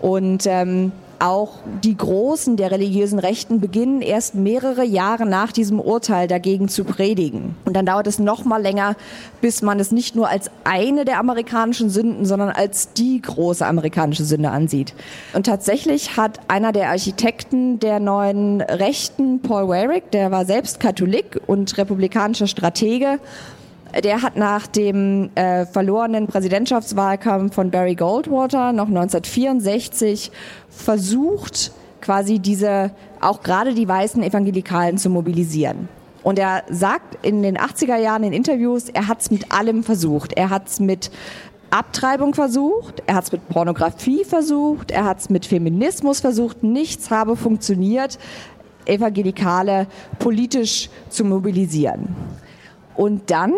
Und 0.02 0.46
ähm, 0.46 0.92
auch 1.22 1.60
die 1.84 1.96
Großen 1.96 2.58
der 2.58 2.72
religiösen 2.72 3.20
Rechten 3.20 3.60
beginnen 3.60 4.02
erst 4.02 4.36
mehrere 4.36 4.84
Jahre 4.84 5.26
nach 5.26 5.52
diesem 5.52 5.80
Urteil 5.80 6.28
dagegen 6.28 6.68
zu 6.68 6.84
predigen. 6.84 7.56
Und 7.66 7.76
dann 7.76 7.86
dauert 7.86 8.08
es 8.08 8.20
noch 8.20 8.44
mal 8.44 8.62
länger, 8.62 8.96
bis 9.40 9.62
man 9.62 9.80
es 9.80 9.92
nicht 9.92 10.16
nur 10.16 10.28
als 10.28 10.50
eine 10.64 11.06
der 11.06 11.20
amerikanischen 11.20 11.90
Sünden, 11.90 12.26
sondern 12.26 12.50
als 12.50 12.94
die 12.94 13.22
große 13.22 13.66
amerikanische 13.66 14.26
Sünde 14.26 14.50
ansieht. 14.50 14.94
Und 15.34 15.46
tatsächlich 15.46 16.18
hat 16.18 16.40
einer 16.48 16.72
der 16.72 16.90
Architekten 16.90 17.80
der 17.80 18.00
neuen 18.00 18.62
Rechten, 18.62 19.42
Paul 19.42 19.68
Warwick, 19.68 20.12
der 20.12 20.32
war 20.32 20.46
selbst 20.46 20.80
Katholik 20.80 21.40
und 21.46 21.78
republikanischer 21.78 22.48
Stratege, 22.48 23.20
der 24.04 24.22
hat 24.22 24.38
nach 24.38 24.68
dem 24.68 25.30
äh, 25.36 25.66
verlorenen 25.66 26.28
Präsidentschaftswahlkampf 26.28 27.54
von 27.56 27.72
Barry 27.72 27.96
Goldwater 27.96 28.72
noch 28.72 28.88
1964 28.88 30.32
versucht, 30.70 31.72
quasi 32.00 32.40
diese, 32.40 32.92
auch 33.20 33.44
gerade 33.44 33.74
die 33.74 33.88
weißen 33.88 34.24
Evangelikalen 34.24 34.98
zu 34.98 35.10
mobilisieren. 35.10 35.90
Und 36.24 36.40
er 36.40 36.64
sagt 36.70 37.26
in 37.26 37.42
den 37.42 37.58
80er 37.58 37.98
Jahren 37.98 38.24
in 38.24 38.34
Interviews, 38.34 38.90
er 38.90 39.08
hat 39.08 39.22
es 39.22 39.32
mit 39.32 39.52
allem 39.52 39.84
versucht. 39.84 40.34
Er 40.34 40.50
hat 40.50 40.68
es 40.68 40.80
mit 40.80 41.12
Abtreibung 41.72 42.34
versucht, 42.34 43.02
er 43.08 43.16
hat 43.16 43.24
es 43.26 43.32
mit 43.32 43.48
Pornografie 43.48 44.26
versucht, 44.26 44.92
er 44.92 45.06
hat 45.06 45.20
es 45.20 45.30
mit 45.30 45.46
Feminismus 45.46 46.20
versucht, 46.20 46.64
nichts 46.64 47.10
habe 47.10 47.36
funktioniert 47.36 48.20
Evangelikale 48.86 49.88
politisch 50.20 50.90
zu 51.10 51.24
mobilisieren. 51.24 52.14
Und 52.96 53.32
dann 53.32 53.54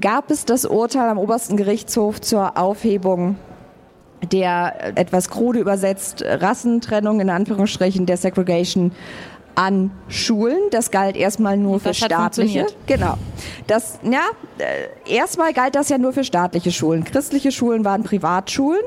gab 0.00 0.30
es 0.30 0.44
das 0.44 0.64
Urteil 0.64 1.08
am 1.08 1.18
obersten 1.18 1.56
Gerichtshof 1.56 2.20
zur 2.20 2.56
Aufhebung 2.58 3.36
der 4.32 4.96
etwas 4.96 5.28
krude 5.28 5.58
übersetzt 5.58 6.24
Rassentrennung 6.26 7.20
in 7.20 7.28
Anführungsstrichen 7.30 8.06
der 8.06 8.16
Segregation 8.16 8.92
an 9.54 9.90
Schulen. 10.08 10.58
Das 10.70 10.90
galt 10.90 11.16
erstmal 11.16 11.56
nur 11.56 11.74
das 11.74 11.82
für 11.82 11.94
staatliche. 12.06 12.66
Genau. 12.86 13.14
Das, 13.66 13.98
ja, 14.02 14.22
äh, 14.58 15.12
erstmal 15.12 15.52
galt 15.52 15.74
das 15.74 15.88
ja 15.88 15.98
nur 15.98 16.12
für 16.12 16.24
staatliche 16.24 16.72
Schulen. 16.72 17.04
Christliche 17.04 17.52
Schulen 17.52 17.84
waren 17.84 18.02
Privatschulen. 18.02 18.82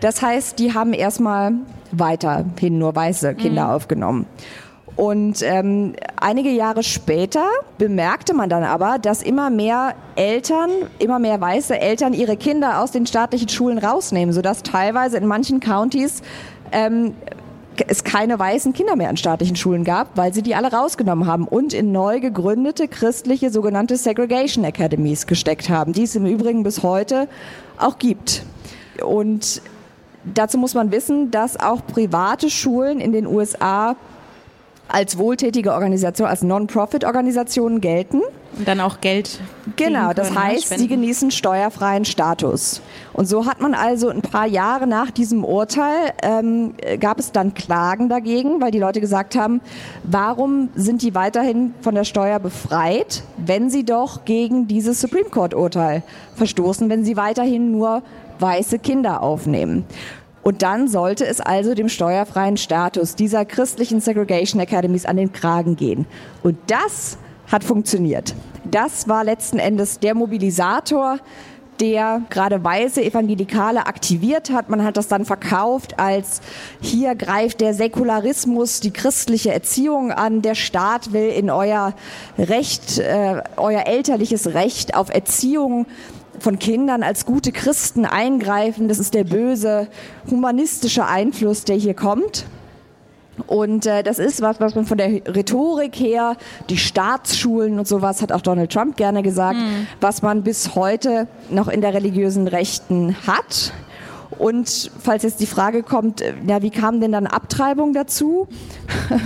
Das 0.00 0.22
heißt, 0.22 0.58
die 0.58 0.74
haben 0.74 0.92
erstmal 0.92 1.52
weiterhin 1.90 2.78
nur 2.78 2.94
weiße 2.94 3.34
Kinder 3.34 3.64
mhm. 3.64 3.70
aufgenommen. 3.70 4.26
Und 4.98 5.42
ähm, 5.42 5.94
einige 6.16 6.50
Jahre 6.50 6.82
später 6.82 7.46
bemerkte 7.78 8.34
man 8.34 8.50
dann 8.50 8.64
aber, 8.64 8.98
dass 8.98 9.22
immer 9.22 9.48
mehr 9.48 9.94
Eltern, 10.16 10.70
immer 10.98 11.20
mehr 11.20 11.40
weiße 11.40 11.78
Eltern 11.78 12.14
ihre 12.14 12.36
Kinder 12.36 12.82
aus 12.82 12.90
den 12.90 13.06
staatlichen 13.06 13.48
Schulen 13.48 13.78
rausnehmen, 13.78 14.34
sodass 14.34 14.64
teilweise 14.64 15.16
in 15.16 15.26
manchen 15.28 15.60
Counties 15.60 16.20
ähm, 16.72 17.14
es 17.86 18.02
keine 18.02 18.40
weißen 18.40 18.72
Kinder 18.72 18.96
mehr 18.96 19.08
an 19.08 19.16
staatlichen 19.16 19.54
Schulen 19.54 19.84
gab, 19.84 20.16
weil 20.16 20.34
sie 20.34 20.42
die 20.42 20.56
alle 20.56 20.72
rausgenommen 20.72 21.28
haben 21.28 21.46
und 21.46 21.74
in 21.74 21.92
neu 21.92 22.18
gegründete 22.18 22.88
christliche 22.88 23.50
sogenannte 23.50 23.96
Segregation 23.96 24.64
Academies 24.64 25.28
gesteckt 25.28 25.68
haben, 25.68 25.92
die 25.92 26.02
es 26.02 26.16
im 26.16 26.26
Übrigen 26.26 26.64
bis 26.64 26.82
heute 26.82 27.28
auch 27.78 28.00
gibt. 28.00 28.42
Und 29.06 29.62
dazu 30.24 30.58
muss 30.58 30.74
man 30.74 30.90
wissen, 30.90 31.30
dass 31.30 31.56
auch 31.56 31.86
private 31.86 32.50
Schulen 32.50 32.98
in 32.98 33.12
den 33.12 33.28
USA 33.28 33.94
als 34.88 35.18
wohltätige 35.18 35.72
Organisation, 35.72 36.26
als 36.26 36.42
Non-Profit-Organisationen 36.42 37.80
gelten. 37.80 38.22
Und 38.56 38.66
dann 38.66 38.80
auch 38.80 39.00
Geld. 39.00 39.40
Genau, 39.76 40.12
das 40.14 40.30
ne, 40.30 40.42
heißt, 40.42 40.78
sie 40.78 40.88
genießen 40.88 41.30
steuerfreien 41.30 42.04
Status. 42.04 42.80
Und 43.12 43.26
so 43.26 43.46
hat 43.46 43.60
man 43.60 43.74
also 43.74 44.08
ein 44.08 44.22
paar 44.22 44.46
Jahre 44.46 44.86
nach 44.86 45.10
diesem 45.10 45.44
Urteil, 45.44 46.12
ähm, 46.22 46.74
gab 46.98 47.20
es 47.20 47.30
dann 47.30 47.54
Klagen 47.54 48.08
dagegen, 48.08 48.60
weil 48.60 48.70
die 48.70 48.78
Leute 48.78 49.00
gesagt 49.00 49.36
haben, 49.36 49.60
warum 50.02 50.70
sind 50.74 51.02
die 51.02 51.14
weiterhin 51.14 51.74
von 51.82 51.94
der 51.94 52.04
Steuer 52.04 52.38
befreit, 52.38 53.22
wenn 53.36 53.70
sie 53.70 53.84
doch 53.84 54.24
gegen 54.24 54.66
dieses 54.66 55.00
Supreme 55.00 55.28
Court-Urteil 55.28 56.02
verstoßen, 56.34 56.88
wenn 56.88 57.04
sie 57.04 57.16
weiterhin 57.16 57.70
nur 57.70 58.02
weiße 58.40 58.78
Kinder 58.78 59.22
aufnehmen. 59.22 59.84
Und 60.48 60.62
dann 60.62 60.88
sollte 60.88 61.26
es 61.26 61.42
also 61.42 61.74
dem 61.74 61.90
steuerfreien 61.90 62.56
Status 62.56 63.14
dieser 63.14 63.44
christlichen 63.44 64.00
Segregation 64.00 64.58
Academies 64.62 65.04
an 65.04 65.18
den 65.18 65.30
Kragen 65.30 65.76
gehen. 65.76 66.06
Und 66.42 66.56
das 66.68 67.18
hat 67.48 67.64
funktioniert. 67.64 68.34
Das 68.64 69.08
war 69.08 69.24
letzten 69.24 69.58
Endes 69.58 69.98
der 69.98 70.14
Mobilisator, 70.14 71.18
der 71.80 72.22
gerade 72.30 72.64
weiße 72.64 73.04
Evangelikale 73.04 73.86
aktiviert 73.86 74.48
hat. 74.48 74.70
Man 74.70 74.84
hat 74.84 74.96
das 74.96 75.08
dann 75.08 75.26
verkauft 75.26 75.98
als 75.98 76.40
hier 76.80 77.14
greift 77.14 77.60
der 77.60 77.74
Säkularismus 77.74 78.80
die 78.80 78.90
christliche 78.90 79.52
Erziehung 79.52 80.12
an. 80.12 80.40
Der 80.40 80.54
Staat 80.54 81.12
will 81.12 81.28
in 81.28 81.50
euer 81.50 81.92
Recht, 82.38 82.98
äh, 82.98 83.42
euer 83.58 83.86
elterliches 83.86 84.54
Recht 84.54 84.94
auf 84.94 85.10
Erziehung 85.10 85.84
von 86.42 86.58
Kindern 86.58 87.02
als 87.02 87.26
gute 87.26 87.52
Christen 87.52 88.04
eingreifen. 88.04 88.88
Das 88.88 88.98
ist 88.98 89.14
der 89.14 89.24
böse 89.24 89.88
humanistische 90.30 91.06
Einfluss, 91.06 91.64
der 91.64 91.76
hier 91.76 91.94
kommt. 91.94 92.46
Und 93.46 93.86
äh, 93.86 94.02
das 94.02 94.18
ist 94.18 94.40
was, 94.42 94.60
was 94.60 94.74
man 94.74 94.84
von 94.84 94.98
der 94.98 95.08
Rhetorik 95.08 95.94
her, 95.96 96.36
die 96.68 96.76
Staatsschulen 96.76 97.78
und 97.78 97.86
sowas, 97.86 98.20
hat 98.20 98.32
auch 98.32 98.40
Donald 98.40 98.72
Trump 98.72 98.96
gerne 98.96 99.22
gesagt, 99.22 99.58
mhm. 99.58 99.86
was 100.00 100.22
man 100.22 100.42
bis 100.42 100.74
heute 100.74 101.28
noch 101.50 101.68
in 101.68 101.80
der 101.80 101.94
religiösen 101.94 102.48
Rechten 102.48 103.16
hat. 103.26 103.72
Und 104.38 104.90
falls 105.00 105.24
jetzt 105.24 105.40
die 105.40 105.46
Frage 105.46 105.82
kommt, 105.82 106.22
ja, 106.46 106.62
wie 106.62 106.70
kam 106.70 107.00
denn 107.00 107.12
dann 107.12 107.26
Abtreibung 107.26 107.92
dazu? 107.92 108.46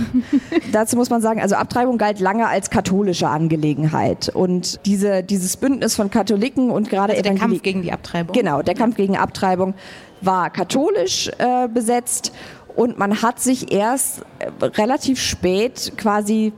dazu 0.71 0.95
muss 0.95 1.09
man 1.09 1.21
sagen, 1.21 1.39
also 1.39 1.55
Abtreibung 1.55 1.97
galt 1.97 2.19
lange 2.19 2.47
als 2.47 2.69
katholische 2.69 3.27
Angelegenheit. 3.29 4.29
Und 4.29 4.85
diese, 4.85 5.23
dieses 5.23 5.57
Bündnis 5.57 5.95
von 5.95 6.09
Katholiken 6.09 6.71
und 6.71 6.89
gerade 6.89 7.13
also 7.13 7.23
der 7.23 7.35
Kampf 7.35 7.61
gegen 7.61 7.83
die 7.83 7.91
Abtreibung. 7.91 8.33
Genau, 8.33 8.61
der 8.63 8.73
Kampf 8.73 8.95
gegen 8.95 9.15
Abtreibung 9.15 9.75
war 10.21 10.49
katholisch 10.49 11.29
äh, 11.37 11.67
besetzt 11.67 12.31
und 12.75 12.97
man 12.97 13.21
hat 13.21 13.39
sich 13.39 13.71
erst 13.71 14.21
äh, 14.39 14.65
relativ 14.65 15.19
spät 15.19 15.93
quasi 15.97 16.53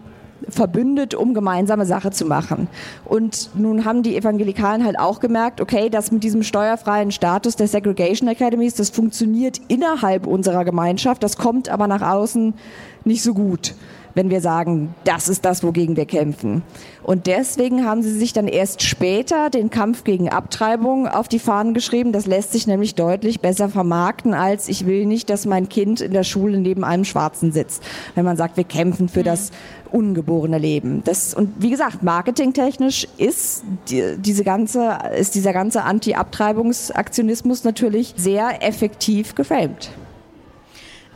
verbündet, 0.50 1.16
um 1.16 1.34
gemeinsame 1.34 1.86
Sache 1.86 2.12
zu 2.12 2.26
machen. 2.26 2.68
Und 3.06 3.50
nun 3.56 3.86
haben 3.86 4.04
die 4.04 4.16
Evangelikalen 4.16 4.86
halt 4.86 5.00
auch 5.00 5.20
gemerkt, 5.20 5.62
okay, 5.62 5.90
das 5.90 6.12
mit 6.12 6.24
diesem 6.24 6.44
steuerfreien 6.44 7.12
Status 7.12 7.56
der 7.56 7.68
Segregation 7.68 8.30
Academies, 8.30 8.76
das 8.76 8.90
funktioniert 8.90 9.60
innerhalb 9.68 10.28
unserer 10.28 10.66
Gemeinschaft, 10.66 11.24
das 11.24 11.38
kommt 11.38 11.70
aber 11.70 11.88
nach 11.88 12.02
außen 12.02 12.54
nicht 13.06 13.24
so 13.24 13.34
gut 13.34 13.74
wenn 14.16 14.30
wir 14.30 14.42
sagen, 14.42 14.96
das 15.04 15.28
ist 15.28 15.46
das, 15.46 15.64
wogegen 15.64 15.96
wir 15.96 16.06
kämpfen. 16.06 16.64
Und 17.04 17.28
deswegen 17.28 17.86
haben 17.86 18.02
sie 18.02 18.18
sich 18.18 18.34
dann 18.34 18.48
erst 18.48 18.82
später 18.82 19.50
den 19.50 19.70
Kampf 19.70 20.04
gegen 20.04 20.30
Abtreibung 20.30 21.08
auf 21.08 21.28
die 21.28 21.38
Fahnen 21.38 21.74
geschrieben. 21.74 22.14
Das 22.14 22.26
lässt 22.26 22.54
sich 22.54 22.66
nämlich 22.66 22.96
deutlich 22.96 23.42
besser 23.42 23.70
vermarkten, 23.70 24.34
als 24.34 24.70
ich 24.70 24.86
will 24.86 25.06
nicht, 25.06 25.30
dass 25.30 25.46
mein 25.46 25.70
Kind 25.70 26.02
in 26.02 26.14
der 26.14 26.24
Schule 26.24 26.58
neben 26.58 26.84
einem 26.84 27.06
Schwarzen 27.06 27.52
sitzt. 27.52 27.84
Wenn 28.16 28.26
man 28.26 28.38
sagt, 28.38 28.58
wir 28.58 28.64
kämpfen 28.64 29.10
für 29.10 29.20
mhm. 29.20 29.26
das 29.26 29.52
ungeborene 29.92 30.58
Leben. 30.58 31.04
Das, 31.04 31.34
und 31.34 31.54
wie 31.60 31.70
gesagt, 31.70 32.02
marketingtechnisch 32.02 33.08
ist 33.18 33.64
die, 33.90 34.16
diese 34.18 34.44
ganze, 34.44 34.98
ist 35.18 35.36
dieser 35.36 35.54
ganze 35.54 35.84
Anti-Abtreibungsaktionismus 35.84 37.64
natürlich 37.64 38.14
sehr 38.18 38.66
effektiv 38.66 39.36
geframed. 39.36 39.92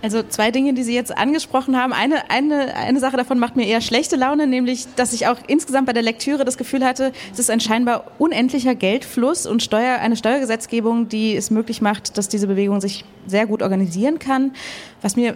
Also 0.01 0.23
zwei 0.23 0.49
Dinge, 0.51 0.73
die 0.73 0.83
Sie 0.83 0.95
jetzt 0.95 1.17
angesprochen 1.17 1.75
haben. 1.75 1.91
Eine, 1.91 2.29
eine, 2.29 2.73
eine 2.75 2.99
Sache 3.01 3.17
davon 3.17 3.37
macht 3.37 3.57
mir 3.57 3.67
eher 3.67 3.81
schlechte 3.81 4.15
Laune, 4.15 4.47
nämlich, 4.47 4.87
dass 4.95 5.11
ich 5.11 5.27
auch 5.27 5.37
insgesamt 5.47 5.87
bei 5.87 5.93
der 5.93 6.03
Lektüre 6.03 6.45
das 6.45 6.57
Gefühl 6.57 6.85
hatte, 6.85 7.11
es 7.33 7.39
ist 7.39 7.49
ein 7.49 7.59
scheinbar 7.59 8.05
unendlicher 8.17 8.75
Geldfluss 8.75 9.45
und 9.45 9.61
Steuer, 9.61 9.97
eine 9.99 10.15
Steuergesetzgebung, 10.15 11.09
die 11.09 11.35
es 11.35 11.51
möglich 11.51 11.81
macht, 11.81 12.17
dass 12.17 12.29
diese 12.29 12.47
Bewegung 12.47 12.79
sich 12.79 13.03
sehr 13.27 13.45
gut 13.45 13.61
organisieren 13.61 14.19
kann. 14.19 14.53
Was 15.01 15.17
mir 15.17 15.35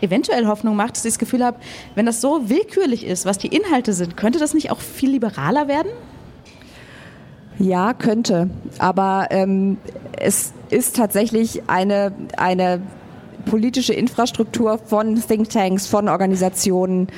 eventuell 0.00 0.46
Hoffnung 0.46 0.76
macht, 0.76 0.96
dass 0.96 1.04
ich 1.04 1.14
das 1.14 1.18
Gefühl 1.18 1.44
habe, 1.44 1.58
wenn 1.96 2.06
das 2.06 2.20
so 2.20 2.48
willkürlich 2.48 3.04
ist, 3.04 3.26
was 3.26 3.38
die 3.38 3.48
Inhalte 3.48 3.92
sind, 3.92 4.16
könnte 4.16 4.38
das 4.38 4.54
nicht 4.54 4.70
auch 4.70 4.80
viel 4.80 5.10
liberaler 5.10 5.66
werden? 5.66 5.90
Ja, 7.58 7.94
könnte. 7.94 8.48
Aber 8.78 9.26
ähm, 9.30 9.78
es 10.16 10.52
ist 10.70 10.94
tatsächlich 10.94 11.62
eine, 11.68 12.12
eine 12.36 12.80
politische 13.48 13.92
Infrastruktur 13.92 14.78
von 14.78 15.16
Thinktanks, 15.16 15.86
von 15.86 16.08
Organisationen, 16.08 17.08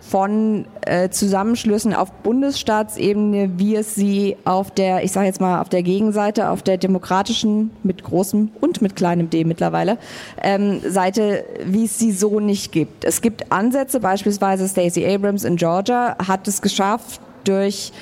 von 0.00 0.66
äh, 0.86 1.10
Zusammenschlüssen 1.10 1.92
auf 1.92 2.10
Bundesstaatsebene, 2.22 3.58
wie 3.58 3.76
es 3.76 3.94
sie 3.94 4.36
auf 4.44 4.70
der, 4.70 5.04
ich 5.04 5.12
sage 5.12 5.26
jetzt 5.26 5.40
mal, 5.40 5.60
auf 5.60 5.68
der 5.68 5.82
Gegenseite, 5.82 6.48
auf 6.48 6.62
der 6.62 6.78
demokratischen, 6.78 7.70
mit 7.82 8.04
großem 8.04 8.50
und 8.60 8.80
mit 8.80 8.96
kleinem 8.96 9.28
D 9.28 9.44
mittlerweile, 9.44 9.98
ähm, 10.42 10.80
Seite, 10.86 11.44
wie 11.64 11.84
es 11.84 11.98
sie 11.98 12.12
so 12.12 12.40
nicht 12.40 12.72
gibt. 12.72 13.04
Es 13.04 13.20
gibt 13.20 13.52
Ansätze, 13.52 14.00
beispielsweise 14.00 14.68
Stacey 14.68 15.06
Abrams 15.06 15.44
in 15.44 15.56
Georgia 15.56 16.16
hat 16.26 16.48
es 16.48 16.62
geschafft, 16.62 17.20
durch 17.44 17.92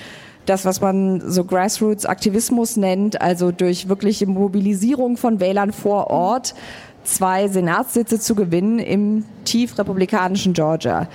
das, 0.46 0.64
was 0.64 0.80
man 0.80 1.22
so 1.28 1.44
Grassroots-Aktivismus 1.44 2.76
nennt, 2.76 3.20
also 3.20 3.52
durch 3.52 3.88
wirkliche 3.88 4.26
Mobilisierung 4.26 5.16
von 5.16 5.40
Wählern 5.40 5.72
vor 5.72 6.08
Ort, 6.08 6.54
zwei 7.06 7.48
Senatssitze 7.48 8.20
zu 8.20 8.34
gewinnen 8.34 8.78
im 8.78 9.24
tief 9.44 9.78
republikanischen 9.78 10.52
Georgia. 10.52 11.08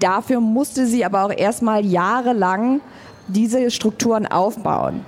Dafür 0.00 0.40
musste 0.40 0.86
sie 0.86 1.04
aber 1.04 1.24
auch 1.24 1.32
erstmal 1.32 1.84
jahrelang 1.84 2.80
diese 3.26 3.70
Strukturen 3.70 4.26
aufbauen. 4.26 5.04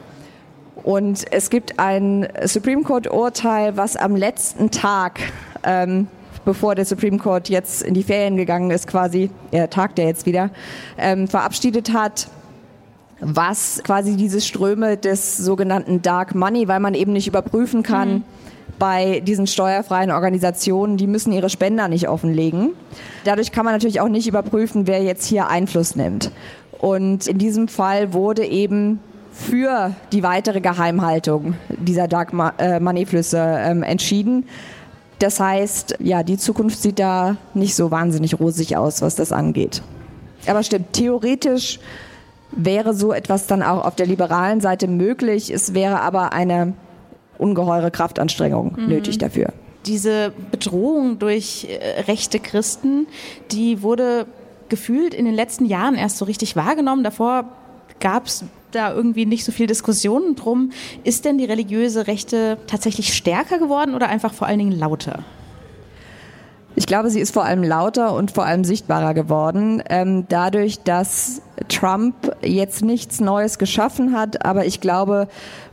Und 0.82 1.24
es 1.30 1.50
gibt 1.50 1.78
ein 1.78 2.26
Supreme 2.44 2.82
Court-Urteil, 2.82 3.76
was 3.76 3.96
am 3.96 4.16
letzten 4.16 4.70
Tag, 4.70 5.20
ähm, 5.62 6.08
bevor 6.44 6.74
der 6.74 6.86
Supreme 6.86 7.18
Court 7.18 7.48
jetzt 7.48 7.82
in 7.82 7.94
die 7.94 8.02
Ferien 8.02 8.36
gegangen 8.36 8.70
ist, 8.70 8.86
quasi, 8.86 9.30
er 9.50 9.68
tagt 9.68 9.98
ja 9.98 10.06
jetzt 10.06 10.24
wieder, 10.26 10.50
ähm, 10.96 11.28
verabschiedet 11.28 11.92
hat, 11.92 12.28
was 13.20 13.82
quasi 13.84 14.16
diese 14.16 14.40
Ströme 14.40 14.96
des 14.96 15.36
sogenannten 15.36 16.00
Dark 16.00 16.34
Money, 16.34 16.66
weil 16.66 16.80
man 16.80 16.94
eben 16.94 17.12
nicht 17.12 17.28
überprüfen 17.28 17.82
kann, 17.82 18.08
mhm 18.08 18.24
bei 18.80 19.20
diesen 19.20 19.46
steuerfreien 19.46 20.10
Organisationen, 20.10 20.96
die 20.96 21.06
müssen 21.06 21.32
ihre 21.32 21.50
Spender 21.50 21.86
nicht 21.86 22.08
offenlegen. 22.08 22.70
Dadurch 23.24 23.52
kann 23.52 23.64
man 23.64 23.74
natürlich 23.74 24.00
auch 24.00 24.08
nicht 24.08 24.26
überprüfen, 24.26 24.88
wer 24.88 25.02
jetzt 25.02 25.26
hier 25.26 25.46
Einfluss 25.46 25.94
nimmt. 25.94 26.32
Und 26.80 27.28
in 27.28 27.38
diesem 27.38 27.68
Fall 27.68 28.14
wurde 28.14 28.44
eben 28.44 28.98
für 29.30 29.94
die 30.12 30.22
weitere 30.22 30.60
Geheimhaltung 30.60 31.54
dieser 31.68 32.08
Dark 32.08 32.32
äh, 32.58 32.80
Money 32.80 33.06
Flüsse 33.06 33.38
ähm, 33.38 33.82
entschieden. 33.82 34.48
Das 35.18 35.38
heißt, 35.38 35.96
ja, 36.00 36.22
die 36.22 36.38
Zukunft 36.38 36.80
sieht 36.80 36.98
da 36.98 37.36
nicht 37.52 37.74
so 37.74 37.90
wahnsinnig 37.90 38.40
rosig 38.40 38.78
aus, 38.78 39.02
was 39.02 39.14
das 39.14 39.30
angeht. 39.30 39.82
Aber 40.46 40.62
stimmt, 40.62 40.94
theoretisch 40.94 41.78
wäre 42.50 42.94
so 42.94 43.12
etwas 43.12 43.46
dann 43.46 43.62
auch 43.62 43.84
auf 43.84 43.94
der 43.94 44.06
liberalen 44.06 44.62
Seite 44.62 44.88
möglich. 44.88 45.50
Es 45.50 45.74
wäre 45.74 46.00
aber 46.00 46.32
eine 46.32 46.72
ungeheure 47.40 47.90
Kraftanstrengung 47.90 48.76
mhm. 48.76 48.88
nötig 48.88 49.18
dafür. 49.18 49.52
Diese 49.86 50.32
Bedrohung 50.50 51.18
durch 51.18 51.66
äh, 51.68 52.02
rechte 52.02 52.38
Christen, 52.38 53.06
die 53.50 53.82
wurde 53.82 54.26
gefühlt 54.68 55.14
in 55.14 55.24
den 55.24 55.34
letzten 55.34 55.64
Jahren 55.64 55.94
erst 55.94 56.18
so 56.18 56.24
richtig 56.24 56.54
wahrgenommen. 56.56 57.02
Davor 57.02 57.44
gab 57.98 58.26
es 58.26 58.44
da 58.72 58.92
irgendwie 58.92 59.26
nicht 59.26 59.44
so 59.44 59.52
viel 59.52 59.66
Diskussionen 59.66 60.36
drum. 60.36 60.70
Ist 61.04 61.24
denn 61.24 61.38
die 61.38 61.44
religiöse 61.44 62.06
Rechte 62.06 62.58
tatsächlich 62.66 63.14
stärker 63.14 63.58
geworden 63.58 63.94
oder 63.94 64.08
einfach 64.08 64.32
vor 64.32 64.46
allen 64.46 64.58
Dingen 64.58 64.78
lauter? 64.78 65.24
Ich 66.76 66.86
glaube, 66.86 67.10
sie 67.10 67.20
ist 67.20 67.34
vor 67.34 67.44
allem 67.44 67.64
lauter 67.64 68.14
und 68.14 68.30
vor 68.30 68.46
allem 68.46 68.64
sichtbarer 68.64 69.12
geworden, 69.12 69.82
ähm, 69.90 70.26
dadurch, 70.28 70.78
dass 70.80 71.42
Trump 71.68 72.14
jetzt 72.42 72.84
nichts 72.84 73.20
Neues 73.20 73.58
geschaffen 73.58 74.16
hat, 74.16 74.44
aber 74.46 74.64
ich 74.66 74.80
glaube, 74.80 75.28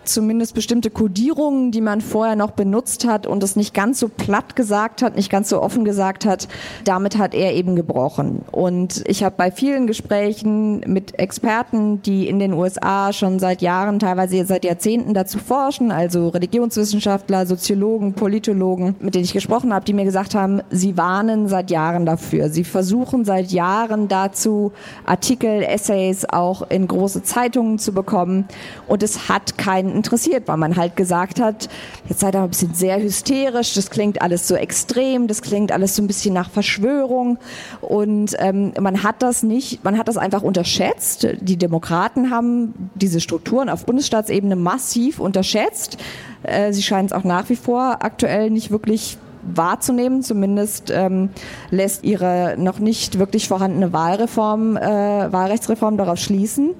zumindest 0.10 0.54
bestimmte 0.54 0.90
Kodierungen, 0.90 1.72
die 1.72 1.82
man 1.82 2.02
vorher 2.02 2.36
noch 2.36 2.52
benutzt 2.52 3.06
hat 3.06 3.28
und 3.28 3.44
es 3.44 3.56
nicht 3.56 3.74
ganz 3.74 4.00
so 4.00 4.10
platt 4.10 4.56
gesagt 4.56 5.02
hat, 5.02 5.16
nicht 5.16 5.30
ganz 5.30 5.50
so 5.50 5.62
offen 5.62 5.86
gesagt 5.86 6.26
hat, 6.26 6.48
damit 6.84 7.18
hat 7.18 7.34
er 7.34 7.54
eben 7.54 7.76
gebrochen. 7.76 8.44
Und 8.52 9.04
ich 9.08 9.24
habe 9.24 9.36
bei 9.38 9.52
vielen 9.52 9.88
Gesprächen 9.88 10.80
mit 10.88 11.20
Experten, 11.20 12.02
die 12.02 12.28
in 12.28 12.40
den 12.40 12.54
USA 12.54 13.14
schon 13.14 13.40
seit 13.40 13.62
Jahren, 13.62 14.00
teilweise 14.00 14.46
seit 14.46 14.66
Jahrzehnten 14.66 15.14
dazu 15.14 15.40
forschen, 15.40 15.92
also 15.92 16.30
Religionswissenschaftler, 16.30 17.46
Soziologen, 17.46 18.14
Politologen, 18.14 18.96
mit 19.00 19.16
denen 19.16 19.26
ich 19.26 19.34
gesprochen 19.34 19.74
habe, 19.74 19.86
die 19.86 19.94
mir 19.94 20.06
gesagt 20.06 20.36
haben, 20.36 20.62
sie 20.70 20.98
warnen 20.98 21.48
seit 21.48 21.72
Jahren 21.72 22.06
dafür. 22.06 22.50
Sie 22.50 22.64
versuchen 22.64 23.26
seit 23.26 23.52
Jahren 23.52 24.08
dazu, 24.08 24.72
Artikel, 25.06 25.64
Essays 25.64 26.26
auch 26.26 26.70
in 26.70 26.88
große 26.88 27.24
Zeitungen 27.24 27.80
zu 27.80 27.94
bekommen. 27.94 28.48
Und 28.88 29.04
es 29.04 29.30
hat 29.30 29.58
keinen 29.58 29.97
interessiert, 29.98 30.48
weil 30.48 30.58
man 30.58 30.78
halt 30.78 30.96
gesagt 30.96 31.42
hat, 31.42 31.68
jetzt 32.08 32.22
seid 32.22 32.36
ihr 32.36 32.42
ein 32.42 32.50
bisschen 32.50 32.74
sehr 32.74 33.02
hysterisch, 33.02 33.74
das 33.74 33.90
klingt 33.90 34.22
alles 34.22 34.48
so 34.48 34.56
extrem, 34.56 35.28
das 35.28 35.42
klingt 35.42 35.72
alles 35.72 35.96
so 35.96 36.02
ein 36.02 36.08
bisschen 36.08 36.34
nach 36.34 36.50
Verschwörung 36.50 37.38
und 37.82 38.36
ähm, 38.40 38.74
man 38.80 39.04
hat 39.04 39.22
das 39.22 39.44
nicht, 39.44 39.84
man 39.84 39.98
hat 39.98 40.08
das 40.08 40.18
einfach 40.18 40.42
unterschätzt. 40.42 41.28
Die 41.42 41.58
Demokraten 41.58 42.32
haben 42.32 42.92
diese 42.96 43.20
Strukturen 43.20 43.70
auf 43.70 43.86
Bundesstaatsebene 43.86 44.56
massiv 44.56 45.20
unterschätzt. 45.20 45.98
Äh, 46.44 46.72
sie 46.72 46.84
scheinen 46.84 47.08
es 47.08 47.14
auch 47.14 47.24
nach 47.24 47.50
wie 47.50 47.56
vor 47.56 47.98
aktuell 48.02 48.50
nicht 48.50 48.72
wirklich 48.72 49.18
wahrzunehmen. 49.56 50.24
Zumindest 50.24 50.92
ähm, 50.94 51.30
lässt 51.72 52.04
ihre 52.04 52.56
noch 52.58 52.80
nicht 52.80 53.20
wirklich 53.20 53.48
vorhandene 53.48 53.94
Wahlreform, 53.94 54.78
äh, 54.78 54.82
Wahlrechtsreform 54.82 55.98
darauf 55.98 56.20
schließen. 56.20 56.72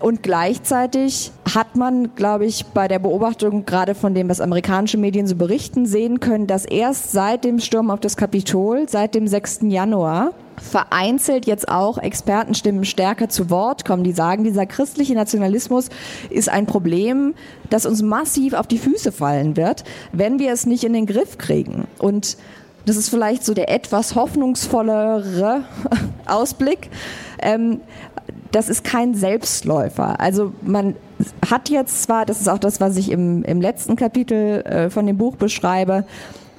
Und 0.00 0.22
gleichzeitig 0.22 1.32
hat 1.54 1.76
man, 1.76 2.14
glaube 2.14 2.44
ich, 2.44 2.66
bei 2.66 2.86
der 2.86 2.98
Beobachtung 2.98 3.64
gerade 3.64 3.94
von 3.94 4.14
dem, 4.14 4.28
was 4.28 4.40
amerikanische 4.40 4.98
Medien 4.98 5.26
so 5.26 5.36
berichten, 5.36 5.86
sehen 5.86 6.20
können, 6.20 6.46
dass 6.46 6.64
erst 6.64 7.12
seit 7.12 7.44
dem 7.44 7.58
Sturm 7.58 7.90
auf 7.90 8.00
das 8.00 8.16
Kapitol, 8.16 8.88
seit 8.88 9.14
dem 9.14 9.26
6. 9.26 9.60
Januar, 9.62 10.32
vereinzelt 10.60 11.46
jetzt 11.46 11.68
auch 11.68 11.98
Expertenstimmen 11.98 12.84
stärker 12.84 13.28
zu 13.28 13.50
Wort 13.50 13.84
kommen, 13.84 14.04
die 14.04 14.12
sagen, 14.12 14.44
dieser 14.44 14.66
christliche 14.66 15.14
Nationalismus 15.14 15.88
ist 16.30 16.48
ein 16.48 16.66
Problem, 16.66 17.34
das 17.70 17.86
uns 17.86 18.02
massiv 18.02 18.54
auf 18.54 18.66
die 18.66 18.78
Füße 18.78 19.12
fallen 19.12 19.56
wird, 19.56 19.84
wenn 20.12 20.38
wir 20.38 20.52
es 20.52 20.66
nicht 20.66 20.84
in 20.84 20.92
den 20.92 21.06
Griff 21.06 21.38
kriegen. 21.38 21.86
Und 21.98 22.36
das 22.86 22.96
ist 22.96 23.08
vielleicht 23.08 23.44
so 23.44 23.52
der 23.52 23.68
etwas 23.70 24.14
hoffnungsvollere 24.14 25.64
Ausblick. 26.26 26.88
Ähm, 27.40 27.80
das 28.52 28.68
ist 28.68 28.84
kein 28.84 29.14
Selbstläufer. 29.14 30.20
Also 30.20 30.52
man 30.62 30.94
hat 31.50 31.68
jetzt 31.68 32.02
zwar, 32.02 32.26
das 32.26 32.40
ist 32.40 32.48
auch 32.48 32.58
das, 32.58 32.80
was 32.80 32.96
ich 32.96 33.10
im, 33.10 33.42
im 33.44 33.60
letzten 33.60 33.96
Kapitel 33.96 34.62
äh, 34.62 34.90
von 34.90 35.06
dem 35.06 35.16
Buch 35.16 35.36
beschreibe, 35.36 36.04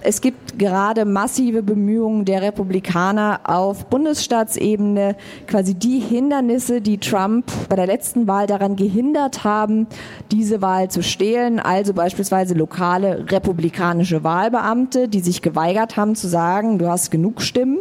es 0.01 0.21
gibt 0.21 0.46
gerade 0.57 1.05
massive 1.05 1.63
Bemühungen 1.63 2.25
der 2.25 2.41
Republikaner 2.41 3.41
auf 3.43 3.85
Bundesstaatsebene, 3.85 5.15
quasi 5.47 5.75
die 5.75 5.99
Hindernisse, 5.99 6.81
die 6.81 6.97
Trump 6.97 7.45
bei 7.69 7.75
der 7.75 7.87
letzten 7.87 8.27
Wahl 8.27 8.47
daran 8.47 8.75
gehindert 8.75 9.43
haben, 9.43 9.87
diese 10.31 10.61
Wahl 10.61 10.89
zu 10.89 11.03
stehlen, 11.03 11.59
also 11.59 11.93
beispielsweise 11.93 12.53
lokale 12.53 13.25
republikanische 13.31 14.23
Wahlbeamte, 14.23 15.07
die 15.07 15.19
sich 15.19 15.41
geweigert 15.41 15.97
haben 15.97 16.15
zu 16.15 16.27
sagen, 16.27 16.79
du 16.79 16.87
hast 16.87 17.11
genug 17.11 17.41
Stimmen, 17.41 17.79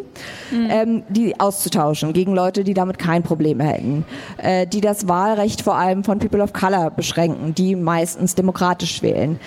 mhm. 0.51 0.69
ähm, 0.71 1.03
die 1.09 1.39
auszutauschen 1.41 2.13
gegen 2.13 2.35
Leute, 2.35 2.65
die 2.65 2.75
damit 2.75 2.99
kein 2.99 3.23
Problem 3.23 3.61
hätten, 3.61 4.05
äh, 4.39 4.67
die 4.67 4.81
das 4.81 5.09
Wahlrecht 5.09 5.63
vor 5.63 5.77
allem 5.77 6.05
von 6.05 6.19
People 6.19 6.43
of 6.43 6.53
Color 6.53 6.91
beschränken, 6.91 7.55
die 7.55 7.77
meistens 7.77 8.35
demokratisch 8.35 9.03
wählen. 9.03 9.39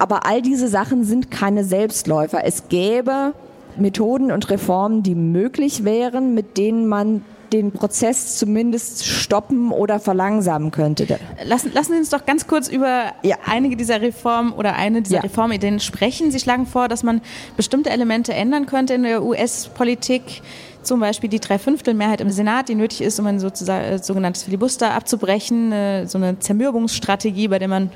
Aber 0.00 0.24
all 0.24 0.40
diese 0.40 0.68
Sachen 0.68 1.04
sind 1.04 1.30
keine 1.30 1.62
Selbstläufer. 1.62 2.42
Es 2.42 2.59
gäbe 2.68 3.32
Methoden 3.76 4.32
und 4.32 4.50
Reformen, 4.50 5.02
die 5.02 5.14
möglich 5.14 5.84
wären, 5.84 6.34
mit 6.34 6.58
denen 6.58 6.86
man 6.86 7.24
den 7.52 7.72
Prozess 7.72 8.38
zumindest 8.38 9.06
stoppen 9.06 9.72
oder 9.72 9.98
verlangsamen 9.98 10.70
könnte. 10.70 11.18
Lassen, 11.44 11.72
lassen 11.72 11.92
Sie 11.92 11.98
uns 11.98 12.10
doch 12.10 12.24
ganz 12.24 12.46
kurz 12.46 12.68
über 12.68 13.12
ja. 13.22 13.36
einige 13.44 13.76
dieser 13.76 14.00
Reformen 14.00 14.52
oder 14.52 14.76
eine 14.76 15.02
dieser 15.02 15.16
ja. 15.16 15.22
Reformideen 15.22 15.80
sprechen. 15.80 16.30
Sie 16.30 16.38
schlagen 16.38 16.66
vor, 16.66 16.88
dass 16.88 17.02
man 17.02 17.20
bestimmte 17.56 17.90
Elemente 17.90 18.32
ändern 18.32 18.66
könnte 18.66 18.94
in 18.94 19.02
der 19.02 19.24
US-Politik 19.24 20.42
zum 20.82 21.00
Beispiel 21.00 21.28
die 21.28 21.40
Dreiviertelmehrheit 21.40 22.20
im 22.20 22.30
Senat, 22.30 22.68
die 22.68 22.74
nötig 22.74 23.02
ist, 23.02 23.20
um 23.20 23.26
ein 23.26 23.38
sozusagen, 23.38 23.84
äh, 23.84 23.98
sogenanntes 23.98 24.44
Filibuster 24.44 24.92
abzubrechen, 24.94 25.72
äh, 25.72 26.06
so 26.06 26.18
eine 26.18 26.38
Zermürbungsstrategie, 26.38 27.48
bei 27.48 27.58
der 27.58 27.68
man 27.68 27.90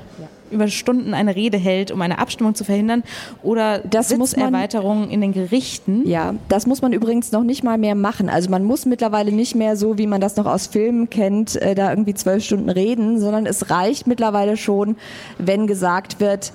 über 0.51 0.67
Stunden 0.67 1.13
eine 1.13 1.35
Rede 1.35 1.57
hält, 1.57 1.91
um 1.91 2.01
eine 2.01 2.19
Abstimmung 2.19 2.55
zu 2.55 2.63
verhindern 2.63 3.03
oder 3.43 3.79
das 3.79 4.09
Sitzerweiterungen 4.09 5.09
in 5.09 5.21
den 5.21 5.33
Gerichten. 5.33 6.07
Ja, 6.07 6.35
das 6.49 6.65
muss 6.67 6.81
man 6.81 6.93
übrigens 6.93 7.31
noch 7.31 7.43
nicht 7.43 7.63
mal 7.63 7.77
mehr 7.77 7.95
machen. 7.95 8.29
Also 8.29 8.49
man 8.49 8.63
muss 8.63 8.85
mittlerweile 8.85 9.31
nicht 9.31 9.55
mehr 9.55 9.75
so, 9.75 9.97
wie 9.97 10.07
man 10.07 10.21
das 10.21 10.35
noch 10.35 10.45
aus 10.45 10.67
Filmen 10.67 11.09
kennt, 11.09 11.55
äh, 11.55 11.75
da 11.75 11.89
irgendwie 11.89 12.13
zwölf 12.13 12.43
Stunden 12.43 12.69
reden, 12.69 13.19
sondern 13.19 13.45
es 13.45 13.69
reicht 13.69 14.07
mittlerweile 14.07 14.57
schon, 14.57 14.95
wenn 15.37 15.67
gesagt 15.67 16.19
wird, 16.19 16.51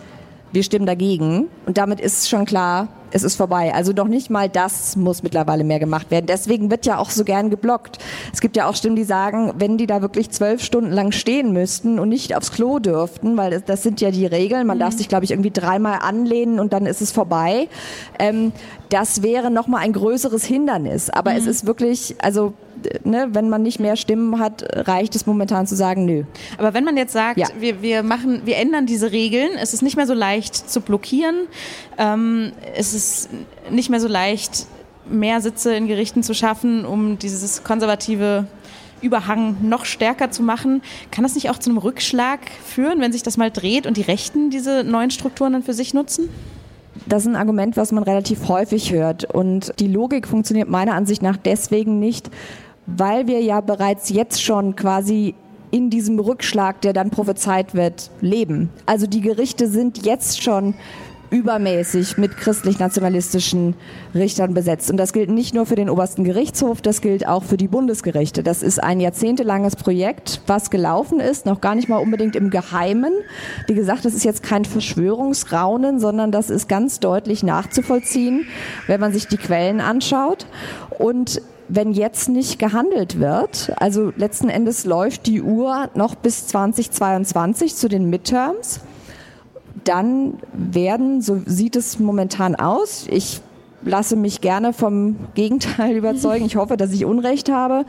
wir 0.52 0.62
stimmen 0.62 0.86
dagegen. 0.86 1.48
Und 1.66 1.78
damit 1.78 2.00
ist 2.00 2.28
schon 2.28 2.44
klar, 2.44 2.88
es 3.12 3.22
ist 3.22 3.36
vorbei. 3.36 3.72
Also 3.74 3.92
doch 3.92 4.08
nicht 4.08 4.30
mal 4.30 4.48
das 4.48 4.96
muss 4.96 5.22
mittlerweile 5.22 5.64
mehr 5.64 5.78
gemacht 5.78 6.10
werden. 6.10 6.26
Deswegen 6.26 6.70
wird 6.70 6.86
ja 6.86 6.98
auch 6.98 7.10
so 7.10 7.24
gern 7.24 7.50
geblockt. 7.50 7.98
Es 8.32 8.40
gibt 8.40 8.56
ja 8.56 8.66
auch 8.66 8.74
Stimmen, 8.74 8.96
die 8.96 9.04
sagen, 9.04 9.52
wenn 9.56 9.78
die 9.78 9.86
da 9.86 10.02
wirklich 10.02 10.30
zwölf 10.30 10.62
Stunden 10.62 10.90
lang 10.90 11.12
stehen 11.12 11.52
müssten 11.52 11.98
und 11.98 12.08
nicht 12.08 12.36
aufs 12.36 12.52
Klo 12.52 12.78
dürften, 12.78 13.36
weil 13.36 13.60
das 13.60 13.82
sind 13.82 14.00
ja 14.00 14.10
die 14.10 14.26
Regeln, 14.26 14.66
man 14.66 14.78
mhm. 14.78 14.82
darf 14.82 14.94
sich, 14.94 15.08
glaube 15.08 15.24
ich, 15.24 15.30
irgendwie 15.30 15.50
dreimal 15.50 15.98
anlehnen 16.00 16.60
und 16.60 16.72
dann 16.72 16.86
ist 16.86 17.00
es 17.00 17.12
vorbei. 17.12 17.68
Ähm, 18.18 18.52
das 18.88 19.22
wäre 19.22 19.50
nochmal 19.50 19.82
ein 19.82 19.92
größeres 19.92 20.44
Hindernis. 20.44 21.10
Aber 21.10 21.32
mhm. 21.32 21.38
es 21.38 21.46
ist 21.46 21.66
wirklich, 21.66 22.16
also 22.18 22.54
ne, 23.04 23.28
wenn 23.32 23.48
man 23.48 23.62
nicht 23.62 23.80
mehr 23.80 23.96
Stimmen 23.96 24.38
hat, 24.38 24.64
reicht 24.86 25.14
es 25.16 25.26
momentan 25.26 25.66
zu 25.66 25.76
sagen, 25.76 26.04
nö. 26.04 26.24
Aber 26.58 26.74
wenn 26.74 26.84
man 26.84 26.96
jetzt 26.96 27.12
sagt, 27.12 27.38
ja. 27.38 27.46
wir, 27.58 27.82
wir 27.82 28.02
machen, 28.02 28.42
wir 28.44 28.56
ändern 28.56 28.86
diese 28.86 29.12
Regeln, 29.12 29.50
es 29.60 29.74
ist 29.74 29.82
nicht 29.82 29.96
mehr 29.96 30.06
so 30.06 30.14
leicht 30.14 30.54
zu 30.54 30.80
blockieren, 30.80 31.46
ähm, 31.98 32.52
es 32.74 32.94
ist 32.94 33.28
nicht 33.70 33.90
mehr 33.90 34.00
so 34.00 34.08
leicht, 34.08 34.66
mehr 35.10 35.40
Sitze 35.40 35.74
in 35.74 35.86
Gerichten 35.86 36.22
zu 36.22 36.34
schaffen, 36.34 36.84
um 36.84 37.18
dieses 37.18 37.64
konservative 37.64 38.46
Überhang 39.02 39.56
noch 39.62 39.84
stärker 39.84 40.30
zu 40.30 40.42
machen. 40.42 40.82
Kann 41.10 41.24
das 41.24 41.34
nicht 41.34 41.50
auch 41.50 41.58
zu 41.58 41.70
einem 41.70 41.78
Rückschlag 41.78 42.40
führen, 42.64 43.00
wenn 43.00 43.12
sich 43.12 43.22
das 43.22 43.36
mal 43.36 43.50
dreht 43.50 43.86
und 43.86 43.96
die 43.96 44.02
Rechten 44.02 44.50
diese 44.50 44.84
neuen 44.84 45.10
Strukturen 45.10 45.52
dann 45.54 45.62
für 45.62 45.74
sich 45.74 45.94
nutzen? 45.94 46.28
Das 47.06 47.22
ist 47.22 47.28
ein 47.28 47.36
Argument, 47.36 47.76
was 47.76 47.92
man 47.92 48.02
relativ 48.02 48.48
häufig 48.48 48.92
hört. 48.92 49.24
Und 49.24 49.72
die 49.78 49.86
Logik 49.86 50.28
funktioniert 50.28 50.68
meiner 50.68 50.94
Ansicht 50.94 51.22
nach 51.22 51.36
deswegen 51.36 51.98
nicht, 51.98 52.30
weil 52.86 53.26
wir 53.26 53.40
ja 53.40 53.60
bereits 53.60 54.10
jetzt 54.10 54.42
schon 54.42 54.76
quasi 54.76 55.34
in 55.70 55.88
diesem 55.88 56.18
Rückschlag, 56.18 56.80
der 56.80 56.92
dann 56.92 57.10
prophezeit 57.10 57.74
wird, 57.74 58.10
leben. 58.20 58.70
Also 58.86 59.06
die 59.06 59.20
Gerichte 59.20 59.68
sind 59.68 60.04
jetzt 60.04 60.42
schon 60.42 60.74
übermäßig 61.30 62.18
mit 62.18 62.36
christlich-nationalistischen 62.36 63.74
Richtern 64.14 64.54
besetzt. 64.54 64.90
Und 64.90 64.96
das 64.96 65.12
gilt 65.12 65.30
nicht 65.30 65.54
nur 65.54 65.66
für 65.66 65.76
den 65.76 65.88
obersten 65.88 66.24
Gerichtshof, 66.24 66.82
das 66.82 67.00
gilt 67.00 67.26
auch 67.26 67.44
für 67.44 67.56
die 67.56 67.68
Bundesgerichte. 67.68 68.42
Das 68.42 68.62
ist 68.62 68.82
ein 68.82 69.00
jahrzehntelanges 69.00 69.76
Projekt, 69.76 70.42
was 70.46 70.70
gelaufen 70.70 71.20
ist, 71.20 71.46
noch 71.46 71.60
gar 71.60 71.74
nicht 71.74 71.88
mal 71.88 71.98
unbedingt 71.98 72.36
im 72.36 72.50
Geheimen. 72.50 73.12
Wie 73.66 73.74
gesagt, 73.74 74.04
das 74.04 74.14
ist 74.14 74.24
jetzt 74.24 74.42
kein 74.42 74.64
Verschwörungsraunen, 74.64 76.00
sondern 76.00 76.32
das 76.32 76.50
ist 76.50 76.68
ganz 76.68 77.00
deutlich 77.00 77.42
nachzuvollziehen, 77.42 78.46
wenn 78.86 79.00
man 79.00 79.12
sich 79.12 79.28
die 79.28 79.36
Quellen 79.36 79.80
anschaut. 79.80 80.46
Und 80.98 81.40
wenn 81.68 81.92
jetzt 81.92 82.28
nicht 82.28 82.58
gehandelt 82.58 83.20
wird, 83.20 83.72
also 83.76 84.12
letzten 84.16 84.48
Endes 84.48 84.84
läuft 84.84 85.26
die 85.26 85.40
Uhr 85.40 85.88
noch 85.94 86.16
bis 86.16 86.48
2022 86.48 87.76
zu 87.76 87.88
den 87.88 88.10
Midterms, 88.10 88.80
dann 89.84 90.34
werden, 90.52 91.22
so 91.22 91.40
sieht 91.46 91.76
es 91.76 91.98
momentan 91.98 92.54
aus, 92.54 93.06
ich 93.10 93.42
lasse 93.82 94.16
mich 94.16 94.40
gerne 94.40 94.72
vom 94.72 95.16
Gegenteil 95.34 95.96
überzeugen. 95.96 96.44
Ich 96.44 96.56
hoffe, 96.56 96.76
dass 96.76 96.92
ich 96.92 97.04
Unrecht 97.04 97.50
habe. 97.50 97.84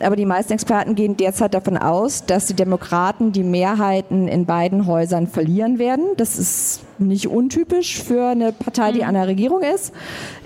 Aber 0.00 0.16
die 0.16 0.26
meisten 0.26 0.52
Experten 0.52 0.94
gehen 0.94 1.16
derzeit 1.16 1.54
davon 1.54 1.76
aus, 1.76 2.24
dass 2.26 2.46
die 2.46 2.54
Demokraten 2.54 3.32
die 3.32 3.42
Mehrheiten 3.42 4.28
in 4.28 4.46
beiden 4.46 4.86
Häusern 4.86 5.26
verlieren 5.26 5.78
werden. 5.78 6.04
Das 6.16 6.38
ist 6.38 6.80
nicht 6.98 7.28
untypisch 7.28 8.02
für 8.02 8.28
eine 8.28 8.52
Partei, 8.52 8.92
die 8.92 9.02
mhm. 9.02 9.08
an 9.08 9.14
der 9.14 9.26
Regierung 9.26 9.62
ist, 9.62 9.92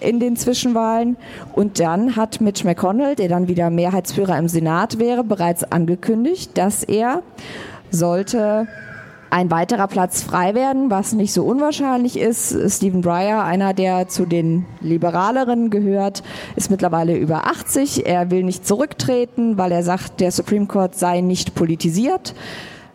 in 0.00 0.20
den 0.20 0.36
Zwischenwahlen. 0.36 1.16
Und 1.52 1.80
dann 1.80 2.16
hat 2.16 2.40
Mitch 2.40 2.64
McConnell, 2.64 3.14
der 3.14 3.28
dann 3.28 3.48
wieder 3.48 3.70
Mehrheitsführer 3.70 4.38
im 4.38 4.48
Senat 4.48 4.98
wäre, 4.98 5.24
bereits 5.24 5.64
angekündigt, 5.64 6.56
dass 6.58 6.82
er 6.84 7.22
sollte 7.90 8.68
ein 9.30 9.50
weiterer 9.50 9.86
Platz 9.86 10.22
frei 10.22 10.54
werden, 10.54 10.90
was 10.90 11.12
nicht 11.12 11.32
so 11.32 11.44
unwahrscheinlich 11.44 12.18
ist. 12.18 12.56
Stephen 12.68 13.00
Breyer, 13.00 13.44
einer, 13.44 13.74
der 13.74 14.08
zu 14.08 14.26
den 14.26 14.66
Liberaleren 14.80 15.70
gehört, 15.70 16.22
ist 16.56 16.70
mittlerweile 16.70 17.16
über 17.16 17.46
80. 17.46 18.06
Er 18.06 18.30
will 18.30 18.42
nicht 18.42 18.66
zurücktreten, 18.66 19.56
weil 19.56 19.72
er 19.72 19.82
sagt, 19.82 20.20
der 20.20 20.32
Supreme 20.32 20.66
Court 20.66 20.96
sei 20.96 21.20
nicht 21.20 21.54
politisiert. 21.54 22.34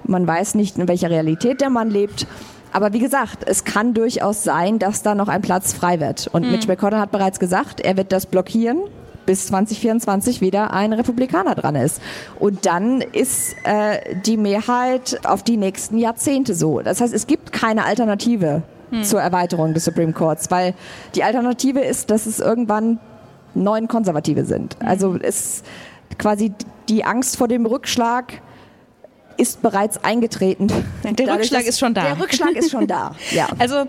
Man 0.03 0.27
weiß 0.27 0.55
nicht, 0.55 0.77
in 0.77 0.87
welcher 0.87 1.09
Realität 1.09 1.61
der 1.61 1.69
Mann 1.69 1.89
lebt. 1.89 2.27
Aber 2.73 2.91
wie 2.91 2.99
gesagt, 2.99 3.43
es 3.47 3.63
kann 3.63 3.93
durchaus 3.93 4.43
sein, 4.43 4.79
dass 4.79 5.01
da 5.01 5.15
noch 5.15 5.29
ein 5.29 5.41
Platz 5.41 5.71
frei 5.71 6.01
wird. 6.01 6.27
Und 6.27 6.43
mhm. 6.43 6.51
Mitch 6.51 6.67
McConnell 6.67 6.99
hat 6.99 7.11
bereits 7.11 7.39
gesagt, 7.39 7.79
er 7.79 7.95
wird 7.95 8.11
das 8.11 8.25
blockieren 8.25 8.79
bis 9.25 9.47
2024 9.47 10.41
wieder 10.41 10.71
ein 10.71 10.93
Republikaner 10.93 11.55
dran 11.55 11.75
ist. 11.75 12.01
Und 12.39 12.65
dann 12.65 13.01
ist 13.01 13.55
äh, 13.63 14.15
die 14.25 14.37
Mehrheit 14.37 15.19
auf 15.25 15.43
die 15.43 15.57
nächsten 15.57 15.97
Jahrzehnte 15.97 16.55
so. 16.55 16.81
Das 16.81 17.01
heißt, 17.01 17.13
es 17.13 17.27
gibt 17.27 17.51
keine 17.51 17.85
Alternative 17.85 18.63
hm. 18.91 19.03
zur 19.03 19.21
Erweiterung 19.21 19.73
des 19.73 19.85
Supreme 19.85 20.13
Courts, 20.13 20.51
weil 20.51 20.73
die 21.15 21.23
Alternative 21.23 21.79
ist, 21.79 22.09
dass 22.09 22.25
es 22.25 22.39
irgendwann 22.39 22.99
neun 23.53 23.87
Konservative 23.87 24.45
sind. 24.45 24.77
Hm. 24.79 24.87
Also 24.87 25.17
es 25.21 25.63
quasi 26.17 26.53
die 26.89 27.03
Angst 27.03 27.37
vor 27.37 27.47
dem 27.47 27.65
Rückschlag 27.65 28.41
ist 29.37 29.61
bereits 29.61 30.03
eingetreten. 30.03 30.67
Der 31.03 31.13
Dadurch, 31.13 31.39
Rückschlag 31.39 31.65
ist 31.65 31.79
schon 31.79 31.93
da. 31.93 32.03
Der 32.03 32.19
Rückschlag 32.19 32.51
ist 32.51 32.71
schon 32.71 32.87
da. 32.87 33.15
Ja. 33.31 33.47
Also 33.57 33.85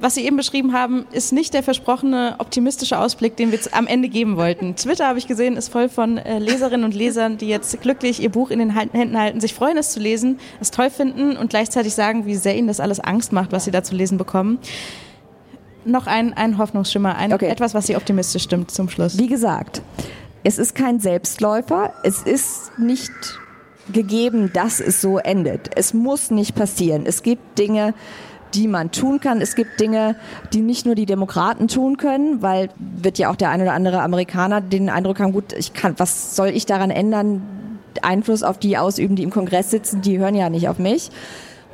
was 0.00 0.14
Sie 0.14 0.24
eben 0.24 0.36
beschrieben 0.36 0.72
haben, 0.72 1.06
ist 1.12 1.32
nicht 1.32 1.52
der 1.52 1.62
versprochene 1.62 2.36
optimistische 2.38 2.98
Ausblick, 2.98 3.36
den 3.36 3.52
wir 3.52 3.58
am 3.72 3.86
Ende 3.86 4.08
geben 4.08 4.36
wollten. 4.36 4.74
Twitter, 4.74 5.06
habe 5.06 5.18
ich 5.18 5.26
gesehen, 5.26 5.58
ist 5.58 5.70
voll 5.70 5.90
von 5.90 6.16
äh, 6.16 6.38
Leserinnen 6.38 6.84
und 6.84 6.94
Lesern, 6.94 7.36
die 7.36 7.48
jetzt 7.48 7.80
glücklich 7.82 8.22
ihr 8.22 8.30
Buch 8.30 8.50
in 8.50 8.60
den 8.60 8.70
Händen 8.70 9.18
halten, 9.18 9.40
sich 9.40 9.52
freuen, 9.52 9.76
es 9.76 9.90
zu 9.90 10.00
lesen, 10.00 10.40
es 10.58 10.70
toll 10.70 10.88
finden 10.88 11.36
und 11.36 11.50
gleichzeitig 11.50 11.94
sagen, 11.94 12.24
wie 12.24 12.34
sehr 12.34 12.56
ihnen 12.56 12.66
das 12.66 12.80
alles 12.80 12.98
Angst 12.98 13.32
macht, 13.32 13.52
was 13.52 13.66
sie 13.66 13.70
da 13.70 13.82
zu 13.82 13.94
lesen 13.94 14.16
bekommen. 14.16 14.58
Noch 15.84 16.06
ein, 16.06 16.32
ein 16.32 16.56
Hoffnungsschimmer, 16.56 17.16
ein, 17.16 17.34
okay. 17.34 17.48
etwas, 17.48 17.74
was 17.74 17.86
Sie 17.86 17.96
optimistisch 17.96 18.42
stimmt 18.42 18.70
zum 18.70 18.88
Schluss. 18.88 19.18
Wie 19.18 19.28
gesagt, 19.28 19.82
es 20.44 20.58
ist 20.58 20.74
kein 20.74 21.00
Selbstläufer. 21.00 21.92
Es 22.02 22.22
ist 22.22 22.78
nicht 22.78 23.12
gegeben, 23.92 24.50
dass 24.52 24.80
es 24.80 25.00
so 25.00 25.18
endet. 25.18 25.70
Es 25.76 25.94
muss 25.94 26.30
nicht 26.30 26.54
passieren. 26.54 27.04
Es 27.06 27.22
gibt 27.22 27.58
Dinge, 27.58 27.94
die 28.54 28.68
man 28.68 28.90
tun 28.90 29.20
kann. 29.20 29.40
Es 29.40 29.54
gibt 29.54 29.80
Dinge, 29.80 30.16
die 30.52 30.60
nicht 30.60 30.86
nur 30.86 30.94
die 30.94 31.06
Demokraten 31.06 31.68
tun 31.68 31.96
können, 31.96 32.42
weil 32.42 32.68
wird 32.78 33.18
ja 33.18 33.30
auch 33.30 33.36
der 33.36 33.50
ein 33.50 33.60
oder 33.60 33.72
andere 33.72 34.02
Amerikaner 34.02 34.60
den 34.60 34.90
Eindruck 34.90 35.20
haben, 35.20 35.32
gut, 35.32 35.52
ich 35.52 35.72
kann, 35.72 35.94
was 35.98 36.36
soll 36.36 36.48
ich 36.48 36.66
daran 36.66 36.90
ändern? 36.90 37.42
Einfluss 38.02 38.42
auf 38.42 38.58
die 38.58 38.78
ausüben, 38.78 39.16
die 39.16 39.24
im 39.24 39.30
Kongress 39.30 39.70
sitzen, 39.70 40.00
die 40.00 40.18
hören 40.18 40.34
ja 40.34 40.48
nicht 40.48 40.68
auf 40.68 40.78
mich. 40.78 41.10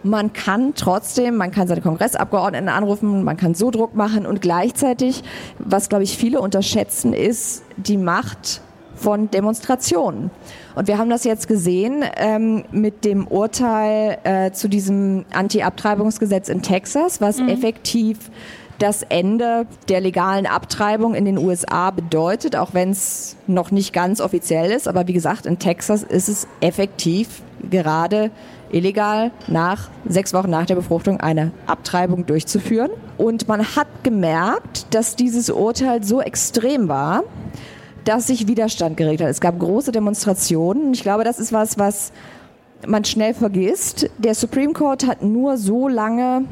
Man 0.03 0.33
kann 0.33 0.73
trotzdem, 0.75 1.37
man 1.37 1.51
kann 1.51 1.69
seine 1.69 1.81
Kongressabgeordneten 1.81 2.69
anrufen, 2.69 3.25
man 3.25 3.37
kann 3.37 3.55
so 3.55 3.71
Druck 3.71 3.95
machen 3.95 4.25
und 4.25 4.41
gleichzeitig, 4.41 5.25
was 5.59 5.89
glaube 5.89 6.05
ich 6.05 6.17
viele 6.17 6.41
unterschätzen, 6.41 7.13
ist 7.13 7.63
die 7.77 7.97
Macht 7.97 8.61
von 8.97 9.31
Demonstrationen. 9.31 10.31
Und 10.75 10.89
wir 10.89 10.99
haben 10.99 11.11
das 11.11 11.25
jetzt 11.25 11.49
gesehen 11.49 12.05
ähm, 12.17 12.65
mit 12.73 13.05
dem 13.05 13.27
Urteil 13.27 14.19
äh, 14.25 14.51
zu 14.53 14.69
diesem 14.69 15.25
Anti-Abtreibungsgesetz 15.33 16.49
in 16.49 16.63
Texas, 16.63 17.21
was 17.21 17.39
mhm. 17.39 17.49
effektiv 17.49 18.31
das 18.79 19.03
Ende 19.03 19.67
der 19.89 20.01
legalen 20.01 20.47
Abtreibung 20.47 21.15
in 21.15 21.25
den 21.25 21.39
USA 21.39 21.91
bedeutet, 21.91 22.57
auch 22.57 22.75
wenn 22.75 22.91
es 22.91 23.37
noch 23.47 23.71
nicht 23.71 23.93
ganz 23.93 24.21
offiziell 24.21 24.71
ist. 24.71 24.87
Aber 24.87 25.09
wie 25.09 25.13
gesagt, 25.13 25.47
in 25.47 25.59
Texas 25.59 26.03
ist 26.03 26.29
es 26.29 26.47
effektiv 26.61 27.43
gerade 27.71 28.31
illegal 28.71 29.31
nach 29.47 29.89
sechs 30.07 30.35
Wochen 30.35 30.51
nach 30.51 30.67
der 30.67 30.75
Befruchtung 30.75 31.21
eine 31.21 31.53
Abtreibung 31.67 32.27
durchzuführen. 32.27 32.91
Und 33.17 33.49
man 33.49 33.77
hat 33.77 33.87
gemerkt, 34.03 34.95
dass 34.95 35.17
dieses 35.17 35.51
Urteil 35.51 36.03
so 36.03 36.21
extrem 36.21 36.89
war, 36.89 37.23
dass 38.07 38.29
sich 38.29 38.47
Widerstand 38.47 38.97
geregt 38.97 39.21
hat. 39.21 39.29
Es 39.29 39.41
gab 39.41 39.59
große 39.59 39.93
Demonstrationen. 39.93 40.95
Ich 40.95 41.03
glaube, 41.03 41.25
das 41.25 41.39
ist 41.39 41.53
was, 41.53 41.77
was 41.79 42.13
man 42.87 43.05
schnell 43.05 43.35
vergisst. 43.35 44.09
Der 44.19 44.35
Supreme 44.35 44.73
Court 44.73 45.07
hat 45.07 45.23
nur 45.23 45.59
so 45.59 45.89
lange 45.89 46.45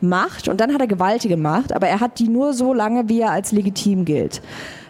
Macht 0.00 0.48
und 0.48 0.60
dann 0.60 0.72
hat 0.72 0.80
er 0.80 0.86
gewaltige 0.86 1.36
Macht, 1.36 1.72
aber 1.72 1.86
er 1.86 2.00
hat 2.00 2.18
die 2.18 2.28
nur 2.28 2.54
so 2.54 2.72
lange, 2.72 3.08
wie 3.08 3.20
er 3.20 3.30
als 3.30 3.52
legitim 3.52 4.04
gilt. 4.04 4.42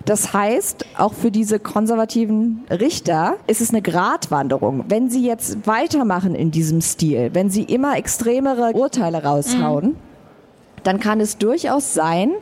Das 0.04 0.32
heißt, 0.32 0.86
auch 0.98 1.12
für 1.12 1.30
diese 1.30 1.58
konservativen 1.58 2.64
Richter 2.70 3.36
ist 3.46 3.60
es 3.60 3.70
eine 3.70 3.82
Gratwanderung. 3.82 4.84
Wenn 4.88 5.10
sie 5.10 5.24
jetzt 5.24 5.66
weitermachen 5.66 6.34
in 6.34 6.50
diesem 6.50 6.80
Stil, 6.80 7.30
wenn 7.34 7.50
sie 7.50 7.62
immer 7.62 7.96
extremere 7.96 8.72
Urteile 8.72 9.22
raushauen, 9.22 9.90
mhm. 9.90 9.96
dann 10.82 10.98
kann 10.98 11.20
es 11.20 11.38
durchaus 11.38 11.94
sein, 11.94 12.32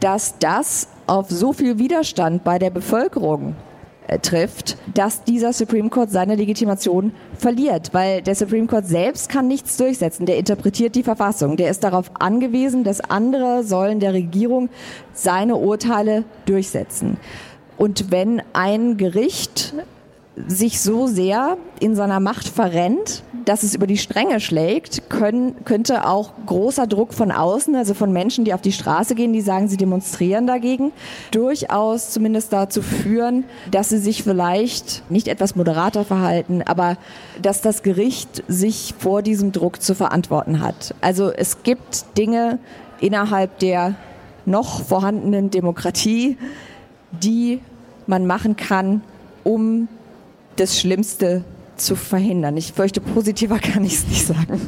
dass 0.00 0.38
das 0.38 0.88
auf 1.08 1.30
so 1.30 1.52
viel 1.52 1.78
Widerstand 1.78 2.44
bei 2.44 2.58
der 2.58 2.70
Bevölkerung 2.70 3.56
äh, 4.06 4.18
trifft, 4.18 4.76
dass 4.94 5.24
dieser 5.24 5.52
Supreme 5.52 5.90
Court 5.90 6.10
seine 6.10 6.34
Legitimation 6.34 7.12
verliert, 7.36 7.92
weil 7.92 8.22
der 8.22 8.34
Supreme 8.34 8.66
Court 8.66 8.86
selbst 8.86 9.28
kann 9.28 9.48
nichts 9.48 9.76
durchsetzen. 9.76 10.26
Der 10.26 10.38
interpretiert 10.38 10.94
die 10.94 11.02
Verfassung. 11.02 11.56
Der 11.56 11.70
ist 11.70 11.84
darauf 11.84 12.10
angewiesen, 12.18 12.84
dass 12.84 13.00
andere 13.00 13.64
sollen 13.64 14.00
der 14.00 14.12
Regierung 14.12 14.68
seine 15.12 15.56
Urteile 15.56 16.24
durchsetzen. 16.46 17.18
Und 17.76 18.10
wenn 18.10 18.42
ein 18.52 18.96
Gericht 18.96 19.74
sich 20.46 20.80
so 20.80 21.06
sehr 21.06 21.56
in 21.80 21.94
seiner 21.94 22.20
Macht 22.20 22.48
verrennt, 22.48 23.22
dass 23.44 23.62
es 23.62 23.74
über 23.74 23.86
die 23.86 23.96
Stränge 23.96 24.40
schlägt, 24.40 25.08
können, 25.08 25.64
könnte 25.64 26.06
auch 26.06 26.32
großer 26.44 26.86
Druck 26.86 27.14
von 27.14 27.32
außen, 27.32 27.74
also 27.74 27.94
von 27.94 28.12
Menschen, 28.12 28.44
die 28.44 28.52
auf 28.52 28.60
die 28.60 28.72
Straße 28.72 29.14
gehen, 29.14 29.32
die 29.32 29.40
sagen, 29.40 29.68
sie 29.68 29.78
demonstrieren 29.78 30.46
dagegen, 30.46 30.92
durchaus 31.30 32.10
zumindest 32.10 32.52
dazu 32.52 32.82
führen, 32.82 33.44
dass 33.70 33.88
sie 33.88 33.98
sich 33.98 34.22
vielleicht 34.22 35.10
nicht 35.10 35.28
etwas 35.28 35.56
moderater 35.56 36.04
verhalten, 36.04 36.62
aber 36.62 36.98
dass 37.40 37.62
das 37.62 37.82
Gericht 37.82 38.44
sich 38.48 38.94
vor 38.98 39.22
diesem 39.22 39.52
Druck 39.52 39.80
zu 39.80 39.94
verantworten 39.94 40.60
hat. 40.60 40.94
Also 41.00 41.30
es 41.30 41.62
gibt 41.62 42.18
Dinge 42.18 42.58
innerhalb 43.00 43.58
der 43.60 43.94
noch 44.44 44.82
vorhandenen 44.82 45.50
Demokratie, 45.50 46.36
die 47.12 47.60
man 48.06 48.26
machen 48.26 48.56
kann, 48.56 49.02
um 49.44 49.88
das 50.58 50.78
Schlimmste 50.78 51.44
zu 51.76 51.96
verhindern. 51.96 52.56
Ich 52.56 52.72
fürchte, 52.72 53.00
positiver 53.00 53.58
kann 53.58 53.84
ich 53.84 53.94
es 53.94 54.06
nicht 54.08 54.26
sagen. 54.26 54.60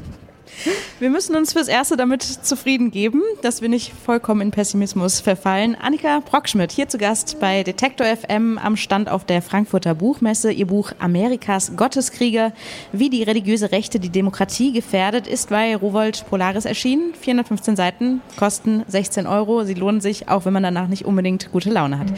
Wir 0.98 1.10
müssen 1.10 1.36
uns 1.36 1.52
fürs 1.52 1.68
Erste 1.68 1.96
damit 1.96 2.22
zufrieden 2.22 2.90
geben, 2.90 3.22
dass 3.42 3.62
wir 3.62 3.68
nicht 3.68 3.92
vollkommen 4.04 4.40
in 4.42 4.50
Pessimismus 4.50 5.20
verfallen. 5.20 5.76
Annika 5.80 6.20
Brockschmidt 6.20 6.72
hier 6.72 6.88
zu 6.88 6.98
Gast 6.98 7.38
bei 7.40 7.62
Detektor 7.62 8.06
FM 8.06 8.58
am 8.58 8.76
Stand 8.76 9.08
auf 9.08 9.24
der 9.24 9.42
Frankfurter 9.42 9.94
Buchmesse. 9.94 10.52
Ihr 10.52 10.66
Buch 10.66 10.92
Amerikas 10.98 11.76
Gotteskrieger, 11.76 12.52
wie 12.92 13.10
die 13.10 13.22
religiöse 13.22 13.72
Rechte 13.72 13.98
die 13.98 14.10
Demokratie 14.10 14.72
gefährdet, 14.72 15.26
ist 15.26 15.50
bei 15.50 15.74
Rowold 15.74 16.24
Polaris 16.28 16.64
erschienen. 16.64 17.14
415 17.18 17.76
Seiten, 17.76 18.20
kosten 18.36 18.84
16 18.86 19.26
Euro. 19.26 19.64
Sie 19.64 19.74
lohnen 19.74 20.00
sich, 20.00 20.28
auch 20.28 20.44
wenn 20.44 20.52
man 20.52 20.62
danach 20.62 20.88
nicht 20.88 21.04
unbedingt 21.04 21.50
gute 21.52 21.70
Laune 21.70 21.98
hat. 21.98 22.08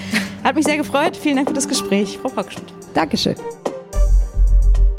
Hat 0.43 0.57
mich 0.57 0.65
sehr 0.65 0.77
gefreut. 0.77 1.17
Vielen 1.17 1.37
Dank 1.37 1.49
für 1.49 1.55
das 1.55 1.69
Gespräch, 1.69 2.19
Frau 2.21 2.29
Brockschmidt. 2.29 2.73
Dankeschön. 2.95 3.37